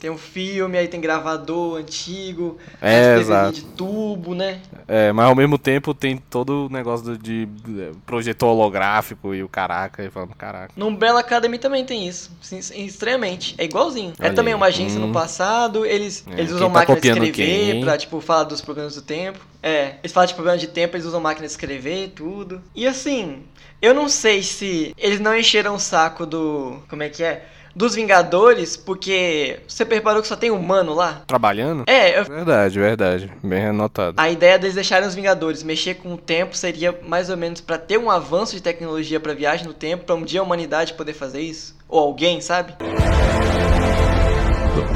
Tem 0.00 0.08
um 0.10 0.16
filme, 0.16 0.78
aí 0.78 0.88
tem 0.88 0.98
gravador 1.00 1.78
antigo, 1.78 2.56
É, 2.80 3.18
exato. 3.18 3.52
de 3.52 3.62
tubo, 3.62 4.34
né? 4.34 4.60
É, 4.88 5.12
mas 5.12 5.26
ao 5.26 5.34
mesmo 5.36 5.58
tempo 5.58 5.92
tem 5.92 6.16
todo 6.16 6.66
o 6.66 6.68
negócio 6.70 7.18
de, 7.18 7.44
de 7.44 7.90
projetor 8.06 8.48
holográfico 8.48 9.34
e 9.34 9.42
o 9.42 9.48
caraca, 9.48 10.02
e 10.02 10.10
falando, 10.10 10.34
caraca. 10.34 10.72
No 10.74 10.86
Umbrella 10.86 11.20
Academy 11.20 11.58
também 11.58 11.84
tem 11.84 12.08
isso, 12.08 12.30
sim, 12.40 12.58
estranhamente. 12.84 13.54
É 13.58 13.64
igualzinho. 13.64 14.14
é 14.18 14.24
Olha 14.26 14.34
também 14.34 14.54
aí. 14.54 14.56
uma 14.56 14.66
agência 14.66 14.98
Hum. 14.98 15.06
no 15.08 15.12
passado, 15.12 15.84
eles, 15.84 16.24
É, 16.30 16.40
eles 16.40 16.50
usam 16.50 16.68
tá 16.70 16.78
máquina 16.80 16.98
de 16.98 17.08
escrever 17.08 17.32
quem? 17.32 17.84
pra, 17.84 17.98
tipo, 17.98 18.20
falar 18.22 18.44
dos 18.44 18.62
problemas 18.62 18.94
do 18.94 19.02
tempo. 19.02 19.38
É, 19.62 19.96
eles 20.02 20.12
falam 20.12 20.26
de 20.26 20.32
problemas 20.34 20.60
de 20.62 20.68
tempo, 20.68 20.96
eles 20.96 21.04
usam 21.06 21.20
máquina 21.20 21.46
de 21.46 21.52
escrever 21.52 22.12
tudo. 22.16 22.62
E 22.74 22.86
assim, 22.86 23.42
eu 23.82 23.92
não 23.92 24.08
sei 24.08 24.42
se 24.42 24.94
eles 24.96 25.20
não 25.20 25.36
encheram 25.36 25.74
o 25.74 25.78
saco 25.78 26.24
do... 26.24 26.78
como 26.88 27.02
é 27.02 27.10
que 27.10 27.22
é? 27.22 27.44
Dos 27.80 27.94
Vingadores, 27.94 28.76
porque 28.76 29.60
você 29.66 29.84
reparou 29.84 30.20
que 30.20 30.28
só 30.28 30.36
tem 30.36 30.50
humano 30.50 30.92
lá? 30.92 31.22
Trabalhando? 31.26 31.84
É, 31.86 32.18
eu- 32.20 32.26
Verdade, 32.26 32.78
verdade. 32.78 33.32
Bem 33.42 33.68
anotado. 33.68 34.20
a 34.20 34.28
ideia 34.28 34.58
deles 34.58 34.74
deixarem 34.74 35.08
os 35.08 35.14
Vingadores 35.14 35.62
mexer 35.62 35.94
com 35.94 36.12
o 36.12 36.18
tempo 36.18 36.54
seria 36.54 36.94
mais 37.08 37.30
ou 37.30 37.38
menos 37.38 37.62
pra 37.62 37.78
ter 37.78 37.96
um 37.98 38.10
avanço 38.10 38.54
de 38.54 38.60
tecnologia 38.60 39.18
pra 39.18 39.32
viagem 39.32 39.66
no 39.66 39.72
tempo, 39.72 40.04
pra 40.04 40.14
um 40.14 40.22
dia 40.24 40.40
a 40.40 40.42
humanidade 40.42 40.92
poder 40.92 41.14
fazer 41.14 41.40
isso. 41.40 41.74
Ou 41.88 41.98
alguém, 42.00 42.42
sabe? 42.42 42.74
The 42.74 42.86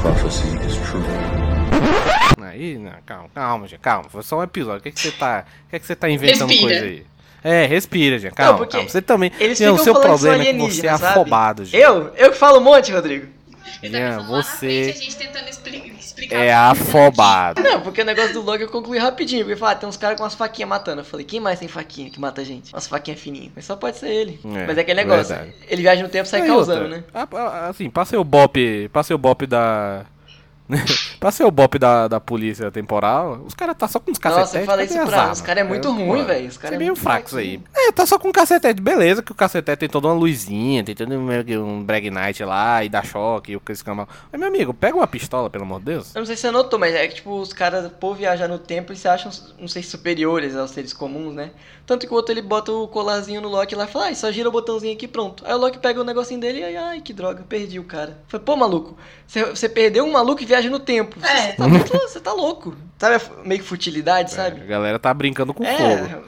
prophecy 0.01 0.47
is 0.67 0.75
true. 0.87 1.01
Aí, 2.45 2.77
não, 2.77 2.91
calma, 3.03 3.29
calma, 3.33 3.67
gente, 3.67 3.79
calma. 3.79 4.09
Foi 4.09 4.21
só 4.21 4.37
um 4.37 4.43
episódio. 4.43 4.79
O 4.79 4.83
que, 4.83 4.91
que 4.91 4.99
você 4.99 5.11
tá. 5.11 5.43
O 5.65 5.69
que, 5.71 5.79
que 5.79 5.87
você 5.87 5.95
tá 5.95 6.07
inventando 6.07 6.49
Respira. 6.49 6.69
coisa 6.71 6.85
aí? 6.85 7.05
É, 7.45 7.65
respira, 7.67 8.17
gente. 8.17 8.33
Calma, 8.33 8.57
porque 8.57 8.71
calma. 8.73 8.89
Você 8.89 9.01
também. 9.01 9.31
Eles 9.39 9.57
Jean, 9.57 9.77
ficam 9.77 9.81
o 9.81 9.83
seu 9.83 10.01
problema 10.01 10.43
é 10.43 10.51
que 10.53 10.59
você 10.59 10.87
é 10.87 10.97
sabe? 10.97 11.05
afobado, 11.05 11.63
gente. 11.63 11.79
Eu? 11.79 12.11
Eu 12.17 12.31
que 12.31 12.37
falo 12.37 12.57
um 12.59 12.63
monte, 12.63 12.91
Rodrigo. 12.91 13.27
Na 13.91 14.19
você 14.19 14.55
frente, 14.57 14.89
a 14.89 14.93
gente 15.01 15.15
tentando 15.15 15.49
expli- 15.49 15.93
explicar. 15.99 16.35
é 16.37 16.51
afobado. 16.51 17.61
Não, 17.61 17.81
porque 17.81 18.01
o 18.01 18.05
negócio 18.05 18.33
do 18.33 18.41
Logan 18.41 18.63
eu 18.63 18.69
concluí 18.69 18.97
rapidinho. 18.97 19.45
Porque 19.45 19.59
fala, 19.59 19.73
ah, 19.73 19.75
tem 19.75 19.87
uns 19.87 19.97
caras 19.97 20.17
com 20.17 20.23
umas 20.23 20.33
faquinhas 20.33 20.69
matando. 20.69 21.01
Eu 21.01 21.05
falei, 21.05 21.23
quem 21.25 21.39
mais 21.39 21.59
tem 21.59 21.67
faquinha 21.67 22.09
que 22.09 22.19
mata 22.19 22.41
a 22.41 22.43
gente? 22.43 22.73
Umas 22.73 22.87
faquinhas 22.87 23.19
fininhas. 23.19 23.51
Mas 23.55 23.65
só 23.65 23.75
pode 23.75 23.97
ser 23.97 24.09
ele. 24.09 24.39
É, 24.43 24.65
Mas 24.65 24.77
é 24.77 24.81
aquele 24.81 25.03
negócio. 25.03 25.27
verdade. 25.35 25.53
Ele 25.67 25.81
viaja 25.83 26.01
no 26.01 26.09
tempo 26.09 26.25
e 26.25 26.29
sai 26.29 26.41
Aí, 26.41 26.47
causando, 26.47 26.81
outra, 26.83 26.97
né? 26.97 27.03
Assim, 27.69 27.89
passei 27.89 28.17
o 28.17 28.23
bop. 28.23 28.89
Passei 28.91 29.15
o 29.15 29.19
bop 29.19 29.45
da. 29.45 30.05
passei 31.19 31.45
o 31.45 31.51
bop 31.51 31.77
da, 31.77 32.07
da 32.07 32.19
polícia 32.19 32.71
temporal. 32.71 33.41
Os 33.45 33.53
caras 33.53 33.75
tá 33.77 33.87
só 33.87 33.99
com 33.99 34.11
os 34.11 34.17
cacetetes. 34.17 34.53
Nossa, 34.53 34.59
eu 34.59 34.65
falei 34.65 34.85
isso 34.85 34.99
pra- 35.05 35.31
os 35.31 35.41
cara 35.41 35.59
é 35.59 35.63
muito 35.63 35.91
ruim, 35.91 36.23
velho, 36.23 36.47
os 36.47 36.57
cara 36.57 36.69
Você 36.71 36.75
é 36.75 36.77
é 36.77 36.79
meio 36.79 36.95
fracos 36.95 37.35
aí. 37.35 37.61
É, 37.75 37.91
tá 37.91 38.05
só 38.05 38.17
com 38.17 38.31
cacetete. 38.31 38.81
Beleza 38.81 39.21
que 39.21 39.31
o 39.31 39.35
cacetete 39.35 39.79
tem 39.79 39.89
toda 39.89 40.07
uma 40.07 40.13
luzinha, 40.13 40.83
tem 40.83 40.95
todo 40.95 41.13
um, 41.13 41.63
um 41.63 41.83
brag 41.83 42.09
night 42.09 42.43
lá 42.43 42.83
e 42.83 42.89
dá 42.89 43.03
choque 43.03 43.51
e 43.51 43.55
o 43.55 43.59
que 43.59 43.71
esse 43.71 43.83
camal. 43.83 44.07
Mas, 44.31 44.39
meu 44.39 44.49
amigo, 44.49 44.73
pega 44.73 44.95
uma 44.97 45.07
pistola, 45.07 45.49
pelo 45.49 45.63
amor 45.63 45.79
de 45.79 45.85
Deus. 45.85 46.15
Eu 46.15 46.19
não 46.19 46.25
sei 46.25 46.35
se 46.35 46.41
você 46.43 46.51
notou, 46.51 46.79
mas 46.79 46.93
é 46.95 47.07
que, 47.07 47.15
tipo, 47.15 47.39
os 47.39 47.53
caras, 47.53 47.91
por 47.99 48.15
viajar 48.15 48.47
no 48.47 48.57
tempo, 48.57 48.91
eles 48.91 49.01
se 49.01 49.07
acham, 49.07 49.31
não 49.59 49.67
sei, 49.67 49.83
superiores 49.83 50.55
aos 50.55 50.71
seres 50.71 50.93
comuns, 50.93 51.33
né? 51.35 51.51
Tanto 51.85 52.07
que 52.07 52.11
o 52.13 52.15
outro, 52.15 52.33
ele 52.33 52.41
bota 52.41 52.71
o 52.71 52.87
colarzinho 52.87 53.39
no 53.41 53.47
Loki 53.49 53.75
lá 53.75 53.85
e 53.85 53.87
fala, 53.87 54.07
ah, 54.07 54.15
só 54.15 54.31
gira 54.31 54.49
o 54.49 54.51
botãozinho 54.51 54.93
aqui, 54.93 55.07
pronto. 55.07 55.43
Aí 55.45 55.53
o 55.53 55.57
Loki 55.57 55.77
pega 55.77 56.01
o 56.01 56.03
negocinho 56.03 56.39
dele 56.39 56.59
e 56.59 56.63
aí, 56.63 56.75
ai, 56.75 57.01
que 57.01 57.13
droga, 57.13 57.43
perdi 57.47 57.79
o 57.79 57.83
cara. 57.83 58.17
Falei, 58.27 58.43
pô, 58.43 58.55
maluco, 58.55 58.97
você, 59.27 59.45
você 59.45 59.69
perdeu 59.69 60.03
um 60.03 60.11
maluco 60.11 60.41
e 60.41 60.45
viaja 60.55 60.69
no 60.69 60.79
tempo. 60.79 61.19
Você, 61.19 61.27
É. 61.27 61.47
você 61.51 61.53
tá, 61.57 61.67
muito- 61.67 61.91
você 61.91 62.19
tá 62.19 62.33
louco. 62.33 62.75
Sabe, 62.97 63.21
meio 63.43 63.61
que 63.61 63.67
futilidade, 63.67 64.31
sabe? 64.31 64.61
A 64.61 64.65
galera 64.65 64.97
tá 64.99 65.13
brincando 65.13 65.53
com 65.53 65.63
É, 65.65 65.75
fogo. 65.77 66.23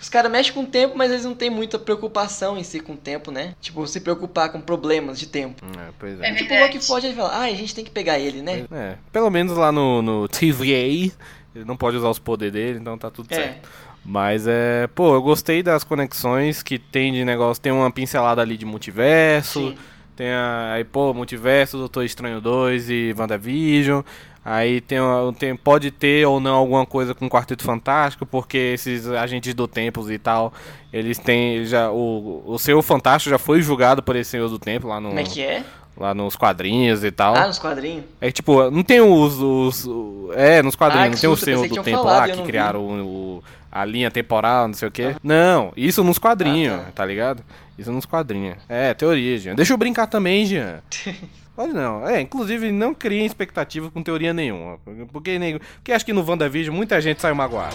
os 0.00 0.08
caras 0.08 0.30
mexem 0.30 0.52
com 0.52 0.62
o 0.62 0.66
tempo, 0.66 0.96
mas 0.96 1.10
eles 1.10 1.24
não 1.24 1.34
têm 1.34 1.48
muita 1.48 1.78
preocupação 1.78 2.58
em 2.58 2.62
si 2.62 2.80
com 2.80 2.92
o 2.92 2.96
tempo, 2.96 3.30
né? 3.30 3.54
Tipo, 3.60 3.86
se 3.86 4.00
preocupar 4.00 4.50
com 4.50 4.60
problemas 4.60 5.18
de 5.18 5.26
tempo. 5.26 5.64
É, 5.78 5.88
pois 5.98 6.20
É 6.20 6.28
é. 6.28 6.34
Tipo, 6.34 6.44
o 6.44 6.48
verdade. 6.48 6.74
Loki 6.74 6.86
foge 6.86 7.08
e 7.08 7.14
fala, 7.14 7.30
ah, 7.34 7.42
a 7.44 7.54
gente 7.54 7.74
tem 7.74 7.84
que 7.84 7.90
pegar 7.90 8.18
ele, 8.18 8.42
né? 8.42 8.64
É, 8.70 8.96
pelo 9.10 9.30
menos 9.30 9.56
lá 9.56 9.72
no, 9.72 10.02
no 10.02 10.28
TVA, 10.28 11.10
ele 11.54 11.64
não 11.64 11.76
pode 11.76 11.96
usar 11.96 12.10
os 12.10 12.18
poderes 12.18 12.52
dele, 12.52 12.78
então 12.78 12.98
tá 12.98 13.10
tudo 13.10 13.28
É. 13.30 13.34
certo. 13.36 13.68
Mas 14.04 14.46
é, 14.48 14.88
pô, 14.94 15.14
eu 15.14 15.22
gostei 15.22 15.62
das 15.62 15.84
conexões 15.84 16.60
que 16.62 16.76
tem 16.78 17.12
de 17.12 17.24
negócio, 17.24 17.62
tem 17.62 17.70
uma 17.72 17.88
pincelada 17.90 18.42
ali 18.42 18.56
de 18.56 18.64
multiverso, 18.66 19.60
Sim. 19.60 19.78
Tem 20.16 20.30
a, 20.30 20.72
aí, 20.74 20.84
pô, 20.84 21.12
multiverso, 21.14 21.78
Doutor 21.78 22.04
Estranho 22.04 22.40
2 22.40 22.90
e 22.90 23.14
WandaVision. 23.18 24.02
Aí 24.44 24.80
tem, 24.80 24.98
tem 25.38 25.54
pode 25.54 25.92
ter 25.92 26.26
ou 26.26 26.40
não 26.40 26.54
alguma 26.56 26.84
coisa 26.84 27.14
com 27.14 27.26
o 27.26 27.30
Quarteto 27.30 27.62
Fantástico, 27.62 28.26
porque 28.26 28.58
esses 28.74 29.06
agentes 29.08 29.54
do 29.54 29.68
Tempos 29.68 30.10
e 30.10 30.18
tal, 30.18 30.52
eles 30.92 31.16
têm 31.16 31.64
já 31.64 31.90
o, 31.92 32.42
o 32.44 32.58
Senhor 32.58 32.82
Fantástico 32.82 33.30
já 33.30 33.38
foi 33.38 33.62
julgado 33.62 34.02
por 34.02 34.16
esse 34.16 34.30
Senhor 34.30 34.48
do 34.48 34.58
Tempo 34.58 34.88
lá 34.88 35.00
no 35.00 35.10
Como 35.10 35.20
é 35.20 35.22
que 35.24 35.40
é? 35.40 35.62
lá 35.96 36.12
nos 36.12 36.34
quadrinhos 36.34 37.04
e 37.04 37.12
tal. 37.12 37.36
Ah, 37.36 37.46
nos 37.46 37.60
quadrinhos? 37.60 38.04
É 38.20 38.32
tipo, 38.32 38.68
não 38.70 38.82
tem 38.82 39.00
os. 39.00 39.38
os 39.40 39.86
o- 39.86 40.30
é, 40.34 40.60
nos 40.60 40.74
Ah, 40.74 40.78
quadrinhos, 40.78 41.20
que 41.20 41.26
não 41.26 41.36
tem 41.36 41.54
o 41.54 41.58
Senhor 41.58 41.68
do 41.68 41.82
Tempo 41.84 41.98
falado 42.02 42.28
lá 42.30 42.34
que 42.36 42.42
criaram 42.42 42.80
o, 42.80 43.04
o- 43.38 43.42
a 43.72 43.84
linha 43.84 44.10
temporal, 44.10 44.68
não 44.68 44.74
sei 44.74 44.86
o 44.88 44.90
quê. 44.90 45.16
Não, 45.22 45.72
isso 45.76 46.04
nos 46.04 46.18
quadrinhos, 46.18 46.74
Ah, 46.74 46.84
tá. 46.86 46.92
tá. 46.96 47.04
ligado? 47.06 47.42
Isso 47.78 47.90
nos 47.90 48.04
quadrinhos. 48.06 48.58
É, 48.68 48.92
teoria, 48.94 49.38
Jean. 49.38 49.54
Deixa 49.54 49.72
eu 49.72 49.76
brincar 49.78 50.06
também, 50.06 50.44
Jean. 50.44 50.80
Pode 51.56 51.72
não. 51.72 52.06
É, 52.08 52.20
inclusive, 52.20 52.70
não 52.72 52.94
criem 52.94 53.26
expectativa 53.26 53.90
com 53.90 54.02
teoria 54.02 54.32
nenhuma. 54.32 54.78
Porque, 55.12 55.38
nego- 55.38 55.60
porque 55.76 55.92
acho 55.92 56.04
que 56.04 56.12
no 56.12 56.24
WandaVision 56.26 56.74
muita 56.74 57.00
gente 57.00 57.20
saiu 57.20 57.34
magoada. 57.34 57.74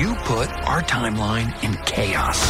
You 0.00 0.14
put 0.24 0.48
our 0.68 0.82
timeline 0.84 1.52
in 1.62 1.72
chaos. 1.84 2.40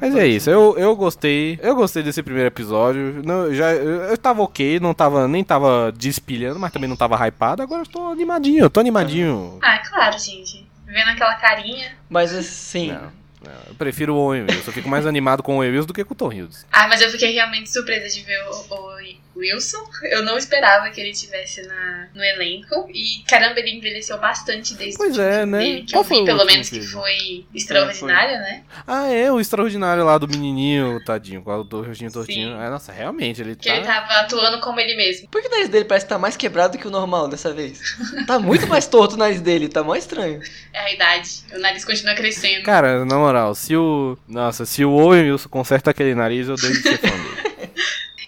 Mas 0.00 0.14
é 0.14 0.26
isso, 0.26 0.48
eu, 0.50 0.76
eu 0.78 0.94
gostei. 0.96 1.58
Eu 1.62 1.74
gostei 1.74 2.02
desse 2.02 2.22
primeiro 2.22 2.46
episódio. 2.48 3.22
Não, 3.24 3.52
já, 3.52 3.72
eu, 3.72 4.02
eu 4.04 4.18
tava 4.18 4.42
ok, 4.42 4.78
não 4.80 4.94
tava, 4.94 5.26
nem 5.28 5.42
tava 5.44 5.92
despilhando, 5.96 6.58
mas 6.60 6.72
também 6.72 6.88
não 6.88 6.96
tava 6.96 7.16
hypado. 7.26 7.62
Agora 7.62 7.82
eu 7.82 7.86
tô 7.86 8.08
animadinho, 8.08 8.60
eu 8.64 8.70
tô 8.70 8.78
animadinho. 8.80 9.58
Ah, 9.62 9.78
claro, 9.78 10.18
gente. 10.18 10.64
Vendo 10.92 11.08
aquela 11.08 11.34
carinha. 11.36 11.96
Mas 12.10 12.34
assim, 12.34 12.92
Não, 12.92 13.10
eu 13.68 13.74
prefiro 13.74 14.14
o 14.14 14.18
Owen 14.18 14.42
Wilson. 14.42 14.68
Eu 14.70 14.72
fico 14.72 14.88
mais 14.88 15.06
animado 15.06 15.42
com 15.42 15.54
o 15.54 15.56
Owen 15.58 15.70
Wilson 15.70 15.86
do 15.86 15.94
que 15.94 16.04
com 16.04 16.14
o 16.14 16.16
Tom 16.16 16.32
Hiddleston. 16.32 16.66
Ah, 16.70 16.86
mas 16.88 17.00
eu 17.00 17.10
fiquei 17.10 17.32
realmente 17.32 17.70
surpresa 17.70 18.08
de 18.08 18.22
ver 18.22 18.38
o, 18.44 18.74
o 18.74 18.92
Wilson. 19.36 19.78
Eu 20.04 20.22
não 20.24 20.36
esperava 20.36 20.90
que 20.90 21.00
ele 21.00 21.10
estivesse 21.10 21.62
na, 21.66 22.06
no 22.14 22.22
elenco. 22.22 22.88
E 22.92 23.22
caramba, 23.26 23.58
ele 23.60 23.70
envelheceu 23.70 24.18
bastante 24.18 24.74
desde 24.74 24.96
Pois 24.98 25.16
o 25.16 25.22
é, 25.22 25.46
né? 25.46 25.58
dele, 25.58 25.82
que 25.82 25.92
Qual 25.92 26.02
eu 26.04 26.08
foi 26.08 26.18
vi, 26.20 26.24
pelo 26.26 26.44
menos, 26.44 26.68
que 26.68 26.80
foi 26.82 27.44
extraordinário, 27.54 28.38
né? 28.38 28.62
Ah, 28.86 29.08
é, 29.08 29.32
o 29.32 29.40
extraordinário 29.40 30.04
lá 30.04 30.18
do 30.18 30.28
menininho, 30.28 31.02
tadinho, 31.04 31.42
com 31.42 31.50
o 31.50 31.82
rostinho 31.82 32.12
tortinho. 32.12 32.50
Sim. 32.50 32.62
Ah, 32.62 32.70
nossa, 32.70 32.92
realmente, 32.92 33.40
ele 33.40 33.56
Que 33.56 33.68
tá. 33.68 33.76
ele 33.76 33.86
tava 33.86 34.12
atuando 34.20 34.60
como 34.60 34.78
ele 34.78 34.94
mesmo. 34.96 35.28
por 35.28 35.40
que 35.40 35.48
o 35.48 35.50
nariz 35.50 35.68
dele 35.68 35.84
parece 35.84 36.04
que 36.06 36.10
tá 36.10 36.18
mais 36.18 36.36
quebrado 36.36 36.76
que 36.78 36.86
o 36.86 36.90
normal 36.90 37.28
dessa 37.28 37.52
vez? 37.52 37.80
Tá 38.26 38.38
muito 38.38 38.66
mais 38.66 38.86
torto 38.86 39.14
o 39.14 39.18
nariz 39.18 39.40
dele, 39.40 39.68
tá 39.68 39.82
mó 39.82 39.94
estranho. 39.96 40.40
É 40.74 40.78
a 40.78 40.90
idade. 40.90 41.42
O 41.54 41.58
nariz 41.58 41.84
continua 41.84 42.14
crescendo. 42.14 42.62
Cara, 42.62 43.04
na 43.04 43.18
moral, 43.32 43.54
se 43.54 43.74
o. 43.76 44.16
Nossa, 44.28 44.64
se 44.66 44.84
o 44.84 44.90
Owen 44.92 45.30
Wilson 45.32 45.48
conserta 45.48 45.90
aquele 45.90 46.14
nariz, 46.14 46.48
eu 46.48 46.56
deixo 46.56 46.82
de 46.82 46.88
ser 46.88 46.98
fã 46.98 47.08
dele. 47.08 47.42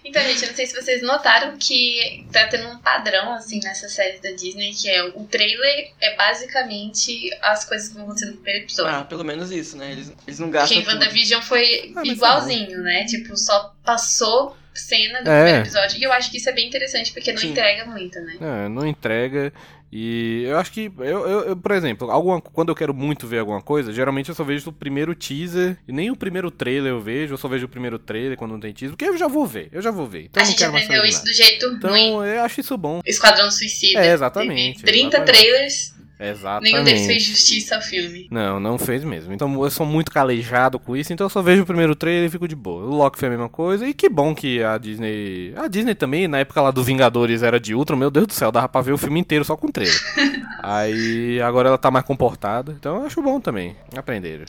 Então, 0.07 0.23
gente, 0.29 0.43
eu 0.43 0.49
não 0.51 0.55
sei 0.55 0.67
se 0.67 0.81
vocês 0.81 1.03
notaram 1.03 1.57
que 1.59 2.25
tá 2.31 2.47
tendo 2.47 2.69
um 2.69 2.79
padrão, 2.79 3.33
assim, 3.33 3.59
nessa 3.65 3.89
série 3.89 4.19
da 4.21 4.31
Disney, 4.31 4.73
que 4.73 4.89
é 4.89 5.03
o 5.03 5.25
trailer 5.25 5.91
é 6.01 6.15
basicamente 6.15 7.31
as 7.43 7.65
coisas 7.65 7.89
que 7.89 7.95
vão 7.95 8.05
acontecer 8.05 8.27
no 8.27 8.35
primeiro 8.35 8.61
episódio. 8.65 8.95
Ah, 8.97 9.03
pelo 9.05 9.25
menos 9.25 9.51
isso, 9.51 9.77
né? 9.77 9.91
Eles, 9.91 10.13
eles 10.25 10.39
não 10.39 10.47
Porque 10.49 10.59
gastam 10.61 10.79
em 10.79 10.83
tudo. 10.83 10.93
WandaVision 10.93 11.43
foi 11.43 11.89
Ah, 11.89 11.93
mas 11.97 12.09
igualzinho, 12.11 12.79
né? 12.83 13.05
Tipo, 13.07 13.37
só 13.37 13.75
passou 13.85 14.57
cena 14.73 15.21
do 15.23 15.31
É. 15.31 15.35
primeiro 15.43 15.59
episódio. 15.67 15.99
E 15.99 16.03
eu 16.05 16.13
acho 16.13 16.31
que 16.31 16.37
isso 16.37 16.49
é 16.49 16.53
bem 16.53 16.69
interessante, 16.69 17.13
porque 17.13 17.33
não 17.33 17.41
Sim. 17.41 17.51
entrega 17.51 17.85
muito, 17.87 18.21
né? 18.21 18.37
É, 18.41 18.69
não 18.69 18.87
entrega. 18.87 19.53
E 19.97 20.43
eu 20.45 20.59
acho 20.59 20.73
que, 20.73 20.91
eu, 20.99 21.05
eu, 21.05 21.41
eu, 21.51 21.57
por 21.57 21.71
exemplo, 21.71 22.11
alguma, 22.11 22.41
quando 22.41 22.71
eu 22.71 22.75
quero 22.75 22.93
muito 22.93 23.29
ver 23.29 23.39
alguma 23.39 23.63
coisa, 23.63 23.93
geralmente 23.93 24.29
eu 24.29 24.35
só 24.35 24.43
vejo 24.43 24.71
o 24.71 24.73
primeiro 24.73 25.15
teaser. 25.15 25.79
E 25.87 25.93
nem 25.93 26.11
o 26.11 26.17
primeiro 26.17 26.51
trailer 26.51 26.91
eu 26.91 27.01
vejo, 27.01 27.35
eu 27.35 27.39
só 27.39 27.47
vejo 27.47 27.67
o 27.67 27.69
primeiro 27.69 27.97
trailer 27.97 28.37
quando 28.37 28.51
não 28.51 28.59
tem 28.59 28.73
teaser. 28.73 28.97
Porque 28.97 29.05
eu 29.05 29.17
já 29.17 29.29
vou 29.29 29.47
ver, 29.47 29.69
eu 29.71 29.81
já 29.81 29.93
vou 29.93 30.05
ver. 30.05 30.25
Então 30.25 30.43
a 30.43 30.47
gente 30.47 30.65
aprendeu 30.65 31.05
isso 31.05 31.25
do 31.25 31.33
jeito 31.33 31.69
ruim. 31.69 32.09
Então 32.09 32.27
eu 32.27 32.43
acho 32.43 32.61
isso 32.61 32.77
bom. 32.77 33.01
Esquadrão 33.07 33.49
Suicida. 33.53 34.05
É, 34.05 34.13
exatamente, 34.13 34.83
Teve 34.83 34.99
30 34.99 35.17
exatamente. 35.17 35.33
trailers, 35.33 35.95
Exatamente. 36.31 36.73
nenhum 36.73 36.85
deles 36.85 37.07
fez 37.07 37.23
justiça 37.23 37.77
ao 37.77 37.83
filme. 37.83 38.27
Não, 38.31 38.59
não 38.61 38.79
fez 38.79 39.05
mesmo. 39.05 39.33
Então 39.33 39.63
eu 39.63 39.71
sou 39.71 39.85
muito 39.87 40.11
calejado 40.11 40.79
com 40.79 40.97
isso, 40.97 41.13
então 41.13 41.27
eu 41.27 41.31
só 41.31 41.43
vejo 41.43 41.63
o 41.63 41.67
primeiro 41.67 41.95
trailer 41.95 42.27
e 42.27 42.31
fico 42.31 42.47
de 42.49 42.55
boa. 42.57 42.85
O 42.85 42.95
Loki 42.97 43.19
foi 43.19 43.29
a 43.29 43.31
mesma 43.31 43.49
coisa, 43.49 43.87
e 43.87 43.95
que 43.95 44.09
bom 44.09 44.35
que 44.35 44.63
a 44.63 44.79
Disney. 44.79 45.53
A 45.57 45.69
Disney 45.69 45.95
também, 45.95 46.27
na 46.29 46.39
época 46.39 46.61
lá 46.61 46.71
do 46.71 46.83
Vingadores 46.83 47.43
era 47.43 47.59
de 47.61 47.75
Ultron, 47.75 47.97
meu 47.97 48.11
Deus 48.11 48.27
do 48.27 48.33
céu, 48.33 48.51
dava 48.53 48.69
pra 48.69 48.81
ver 48.81 48.93
o 48.93 48.99
filme 48.99 49.21
inteiro 49.21 49.45
só 49.45 49.57
com 49.57 49.69
trailer. 49.71 49.95
Aí 50.63 51.41
agora 51.41 51.69
ela 51.69 51.79
tá 51.79 51.91
mais 51.91 52.05
comportada, 52.05 52.73
então 52.79 52.97
eu 53.01 53.07
acho 53.07 53.21
bom 53.23 53.41
também. 53.41 53.77
Aprenderam. 53.97 54.45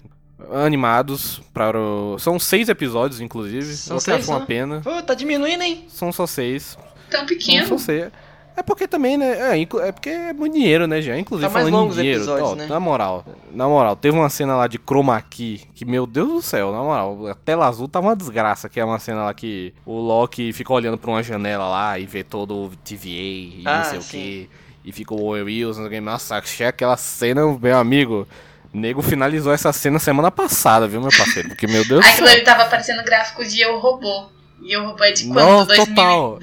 Animados 0.54 1.42
para 1.54 1.80
o... 1.80 2.18
São 2.20 2.38
seis 2.38 2.70
episódios, 2.70 3.20
inclusive. 3.22 3.74
São 3.76 3.98
eu 3.98 4.00
seis 4.02 4.18
acho 4.20 4.32
uma 4.32 4.40
só? 4.42 4.46
pena. 4.46 4.82
Pô, 4.82 5.02
tá 5.02 5.14
diminuindo, 5.14 5.64
hein? 5.64 5.86
São 5.88 6.12
só 6.12 6.28
seis. 6.28 6.78
Tão 7.10 7.20
São 7.20 7.28
pequeno. 7.28 7.68
só 7.68 7.78
seis. 7.78 8.12
É 8.58 8.64
porque 8.64 8.88
também, 8.88 9.18
né? 9.18 9.58
É, 9.58 9.62
é 9.62 9.92
porque 9.92 10.10
é 10.10 10.32
muito 10.34 10.54
dinheiro, 10.54 10.88
né, 10.88 11.02
Jean? 11.02 11.18
Inclusive, 11.20 11.48
Tá 11.48 11.54
mais 11.54 11.66
falando 11.68 11.82
longos 11.82 11.98
em 11.98 12.02
dinheiro, 12.02 12.20
episódios, 12.22 12.50
ó, 12.52 12.56
né? 12.56 12.66
na 12.68 12.80
moral, 12.80 13.26
na 13.52 13.68
moral, 13.68 13.96
teve 13.96 14.18
uma 14.18 14.30
cena 14.30 14.56
lá 14.56 14.68
de 14.68 14.78
chroma 14.80 15.22
key 15.22 15.62
que, 15.76 15.84
meu 15.84 16.08
Deus 16.08 16.28
do 16.30 16.42
céu, 16.42 16.72
na 16.72 16.80
moral, 16.82 17.28
a 17.28 17.36
tela 17.36 17.68
azul 17.68 17.88
tá 17.88 18.00
uma 18.00 18.16
desgraça, 18.16 18.70
que 18.70 18.80
é 18.80 18.86
uma 18.86 18.98
cena 19.00 19.24
lá 19.26 19.34
que 19.34 19.74
o 19.86 20.00
Loki 20.00 20.54
fica 20.54 20.72
olhando 20.72 20.98
pra 20.98 21.12
uma 21.12 21.22
janela 21.22 21.68
lá 21.68 22.00
e 22.00 22.06
vê 22.06 22.24
todo 22.24 22.66
o 22.66 22.70
TVA 22.84 23.08
e 23.10 23.62
Ah, 23.66 23.78
não 23.80 23.84
sei 23.86 24.00
o 24.00 24.02
sim. 24.02 24.10
que, 24.10 24.50
e 24.86 24.92
fica 24.92 25.14
o 25.14 25.28
Wilson, 25.32 25.82
não 25.82 25.88
sei 25.90 25.98
o 25.98 26.02
quê. 26.02 26.02
nossa, 26.02 26.38
achei 26.38 26.66
aquela 26.68 26.96
cena, 26.96 27.42
meu 27.62 27.78
amigo, 27.78 28.26
o 28.74 28.78
nego 28.78 29.02
finalizou 29.02 29.52
essa 29.52 29.74
cena 29.74 30.00
semana 30.00 30.32
passada, 30.32 30.88
viu, 30.88 31.02
meu 31.02 31.10
parceiro? 31.10 31.50
Porque, 31.50 31.68
meu 31.68 31.86
Deus 31.86 32.04
do 32.04 32.08
Aquilo 32.10 32.28
ali 32.28 32.42
tava 32.42 32.66
parecendo 32.66 33.04
gráfico 33.04 33.44
de 33.44 33.60
Eu 33.62 33.80
Robô. 33.80 34.28
E 34.62 34.72
Eu 34.74 34.86
Robô 34.86 35.04
é 35.04 35.12
de 35.12 35.26
quando? 35.28 35.36
Nossa, 35.36 35.76
total. 35.76 36.38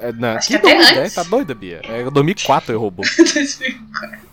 2010? 0.00 0.02
É, 0.02 0.12
não, 0.12 0.28
Acho 0.36 0.48
que 0.48 0.58
que 0.58 0.66
até 0.66 0.74
2010, 0.74 0.98
antes. 0.98 1.14
tá 1.14 1.22
doida, 1.22 1.54
Bia? 1.54 1.80
É 1.84 2.10
2004 2.10 2.72
eu 2.74 2.80
roubou. 2.80 3.04
2004. 3.16 4.30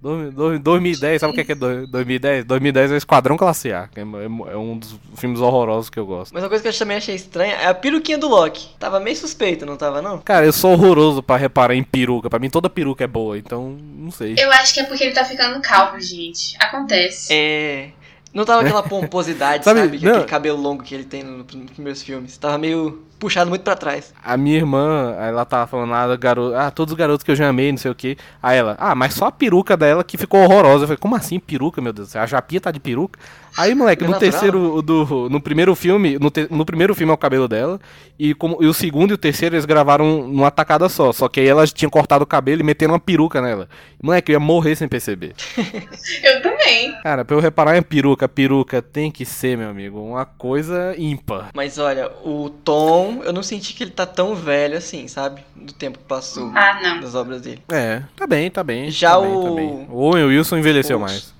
2010, 0.00 1.20
sabe 1.20 1.32
o 1.32 1.34
que 1.34 1.40
é, 1.40 1.44
que 1.44 1.52
é 1.52 1.54
do- 1.54 1.86
2010? 1.88 2.44
2010 2.44 2.92
é 2.92 2.96
Esquadrão 2.96 3.36
Classe 3.36 3.72
A, 3.72 3.88
que 3.88 3.98
é, 3.98 4.02
é 4.02 4.56
um 4.56 4.78
dos 4.78 4.94
filmes 5.16 5.40
horrorosos 5.40 5.90
que 5.90 5.98
eu 5.98 6.06
gosto. 6.06 6.32
Mas 6.32 6.42
uma 6.42 6.48
coisa 6.48 6.62
que 6.62 6.68
eu 6.68 6.72
também 6.78 6.96
achei 6.96 7.14
estranha 7.16 7.54
é 7.54 7.66
a 7.66 7.74
peruquinha 7.74 8.16
do 8.16 8.28
Loki. 8.28 8.68
Tava 8.78 9.00
meio 9.00 9.16
suspeito, 9.16 9.66
não 9.66 9.76
tava 9.76 10.00
não? 10.00 10.18
Cara, 10.18 10.46
eu 10.46 10.52
sou 10.52 10.72
horroroso 10.72 11.22
pra 11.22 11.36
reparar 11.36 11.74
em 11.74 11.82
peruca. 11.82 12.30
Pra 12.30 12.38
mim 12.38 12.48
toda 12.48 12.70
peruca 12.70 13.02
é 13.04 13.08
boa, 13.08 13.36
então 13.36 13.70
não 13.70 14.10
sei. 14.12 14.34
Eu 14.38 14.50
acho 14.52 14.72
que 14.72 14.80
é 14.80 14.84
porque 14.84 15.02
ele 15.04 15.12
tá 15.14 15.24
ficando 15.24 15.60
calvo, 15.60 16.00
gente. 16.00 16.56
Acontece. 16.60 17.32
É. 17.32 17.90
Não 18.32 18.44
tava 18.44 18.60
aquela 18.62 18.82
pomposidade, 18.88 19.64
Sabe, 19.64 19.80
sabe? 19.80 19.98
Não. 19.98 20.12
Aquele 20.12 20.26
cabelo 20.26 20.60
longo 20.60 20.82
que 20.84 20.94
ele 20.94 21.04
tem 21.04 21.24
no- 21.24 21.38
nos 21.38 21.70
primeiros 21.72 22.02
filmes. 22.02 22.36
Tava 22.38 22.56
meio 22.56 23.02
puxado 23.18 23.48
muito 23.50 23.62
pra 23.62 23.74
trás. 23.76 24.12
A 24.24 24.36
minha 24.36 24.56
irmã, 24.56 25.14
ela 25.18 25.44
tava 25.44 25.66
falando 25.66 25.90
lá, 25.90 26.16
garoto, 26.16 26.54
ah, 26.54 26.70
todos 26.70 26.92
os 26.92 26.98
garotos 26.98 27.22
que 27.24 27.30
eu 27.30 27.36
já 27.36 27.48
amei, 27.48 27.70
não 27.70 27.78
sei 27.78 27.90
o 27.90 27.94
que. 27.94 28.16
Aí 28.42 28.56
ela, 28.58 28.76
ah, 28.78 28.94
mas 28.94 29.14
só 29.14 29.26
a 29.26 29.32
peruca 29.32 29.76
dela 29.76 30.02
que 30.04 30.16
ficou 30.16 30.40
horrorosa. 30.42 30.84
Eu 30.84 30.88
falei, 30.88 30.98
como 30.98 31.16
assim 31.16 31.38
peruca, 31.38 31.80
meu 31.80 31.92
Deus 31.92 32.08
do 32.08 32.10
céu? 32.12 32.22
A 32.22 32.26
Japinha 32.26 32.60
tá 32.60 32.70
de 32.70 32.80
peruca? 32.80 33.18
Aí, 33.56 33.74
moleque, 33.74 34.04
É 34.04 34.06
no 34.06 34.12
natural. 34.12 34.30
terceiro, 34.30 34.82
do, 34.82 35.28
no 35.28 35.40
primeiro 35.40 35.74
filme, 35.74 36.16
no, 36.18 36.30
te- 36.30 36.46
no 36.48 36.64
primeiro 36.64 36.94
filme 36.94 37.10
é 37.10 37.14
o 37.14 37.18
cabelo 37.18 37.48
dela, 37.48 37.80
e, 38.16 38.32
como, 38.34 38.62
e 38.62 38.66
o 38.66 38.74
segundo 38.74 39.10
e 39.10 39.14
o 39.14 39.18
terceiro 39.18 39.56
eles 39.56 39.64
gravaram 39.64 40.28
numa 40.28 40.50
tacada 40.50 40.88
só. 40.88 41.12
Só 41.12 41.28
que 41.28 41.40
aí 41.40 41.48
elas 41.48 41.72
tinham 41.72 41.90
cortado 41.90 42.22
o 42.22 42.26
cabelo 42.26 42.60
e 42.60 42.64
meteram 42.64 42.92
uma 42.92 43.00
peruca 43.00 43.40
nela. 43.42 43.68
Moleque, 44.00 44.30
eu 44.30 44.34
ia 44.34 44.40
morrer 44.40 44.76
sem 44.76 44.86
perceber. 44.86 45.34
Eu 46.22 46.42
também. 46.42 46.94
Cara, 47.02 47.24
pra 47.24 47.36
eu 47.36 47.40
reparar 47.40 47.76
em 47.76 47.82
peruca, 47.82 48.28
peruca 48.28 48.80
tem 48.82 49.10
que 49.10 49.24
ser, 49.24 49.56
meu 49.56 49.68
amigo, 49.70 50.00
uma 50.00 50.24
coisa 50.24 50.94
ímpar. 50.98 51.48
Mas 51.54 51.78
olha, 51.78 52.10
o 52.24 52.50
Tom, 52.50 53.07
eu 53.24 53.32
não 53.32 53.42
senti 53.42 53.74
que 53.74 53.84
ele 53.84 53.90
tá 53.90 54.06
tão 54.06 54.34
velho 54.34 54.76
assim, 54.76 55.08
sabe? 55.08 55.42
Do 55.54 55.72
tempo 55.72 55.98
que 55.98 56.04
passou 56.04 56.50
Ah, 56.54 56.78
não. 56.82 57.00
das 57.00 57.14
obras 57.14 57.40
dele. 57.42 57.62
É, 57.70 58.02
tá 58.16 58.26
bem, 58.26 58.50
tá 58.50 58.62
bem. 58.64 58.90
Já 58.90 59.12
tá 59.14 59.20
bem, 59.20 59.36
o- 59.36 59.42
tá 59.44 59.50
bem. 59.50 59.86
O 59.90 59.96
Owen 59.98 60.24
Wilson 60.26 60.58
envelheceu 60.58 60.98
mais. 60.98 61.32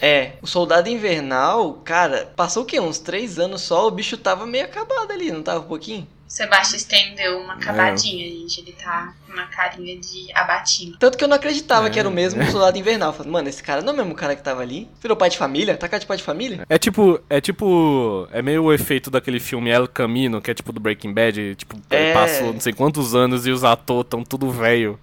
É, 0.00 0.32
o 0.42 0.46
Soldado 0.48 0.88
Invernal, 0.88 1.74
cara, 1.84 2.32
passou 2.34 2.64
o 2.64 2.66
quê? 2.66 2.80
Uns 2.80 2.98
três 2.98 3.38
anos 3.38 3.62
só, 3.62 3.86
o 3.86 3.90
bicho 3.90 4.16
tava 4.16 4.44
meio 4.46 4.64
acabado 4.64 5.12
ali, 5.12 5.30
não 5.30 5.42
tava 5.42 5.60
um 5.60 5.68
pouquinho? 5.68 6.06
O 6.32 6.34
Sebastian 6.34 6.78
Stan 6.78 7.14
deu 7.14 7.40
É. 7.40 7.44
uma 7.44 7.56
cavadinha, 7.58 8.26
gente. 8.26 8.58
Ele 8.62 8.72
tá 8.72 9.12
com 9.26 9.34
uma 9.34 9.44
carinha 9.48 10.00
de 10.00 10.32
abatido. 10.32 10.96
Tanto 10.98 11.18
que 11.18 11.22
eu 11.24 11.28
não 11.28 11.36
acreditava 11.36 11.88
É. 11.88 11.90
que 11.90 11.98
era 11.98 12.08
o 12.08 12.10
mesmo 12.12 12.42
Soldado 12.50 12.78
Invernal. 12.78 13.12
Falei, 13.12 13.30
mano, 13.30 13.50
esse 13.50 13.62
cara 13.62 13.82
não 13.82 13.90
é 13.90 13.92
o 13.92 13.96
mesmo 13.98 14.14
cara 14.14 14.34
que 14.34 14.42
tava 14.42 14.62
ali? 14.62 14.88
Virou 15.02 15.14
pai 15.14 15.28
de 15.28 15.36
família? 15.36 15.76
Tá 15.76 15.86
cara 15.90 16.00
de 16.00 16.06
pai 16.06 16.16
de 16.16 16.22
família? 16.22 16.64
É 16.70 16.78
tipo, 16.78 17.20
é 17.28 17.38
tipo, 17.38 18.26
é 18.32 18.40
meio 18.40 18.64
o 18.64 18.72
efeito 18.72 19.10
daquele 19.10 19.38
filme 19.38 19.68
El 19.68 19.86
Camino, 19.86 20.40
que 20.40 20.50
é 20.50 20.54
tipo 20.54 20.72
do 20.72 20.80
Breaking 20.80 21.12
Bad, 21.12 21.54
tipo, 21.54 21.76
É. 21.90 22.14
passou 22.14 22.54
não 22.54 22.60
sei 22.60 22.72
quantos 22.72 23.14
anos 23.14 23.46
e 23.46 23.50
os 23.50 23.62
atores 23.62 24.08
tão 24.08 24.24
tudo 24.24 24.50
velho. 24.50 24.98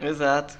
Exato. 0.00 0.56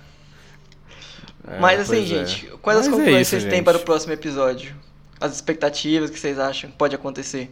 É, 1.46 1.60
Mas 1.60 1.78
assim, 1.80 2.02
é. 2.02 2.04
gente, 2.04 2.46
quais 2.60 2.80
as 2.80 2.86
Mas 2.88 2.94
é 2.94 2.98
conclusões 2.98 3.22
isso, 3.22 3.30
vocês 3.30 3.44
têm 3.44 3.52
gente. 3.58 3.64
para 3.64 3.76
o 3.76 3.80
próximo 3.80 4.12
episódio? 4.12 4.74
As 5.20 5.32
expectativas 5.36 6.10
que 6.10 6.18
vocês 6.18 6.36
acham 6.36 6.68
que 6.68 6.76
pode 6.76 6.96
acontecer? 6.96 7.48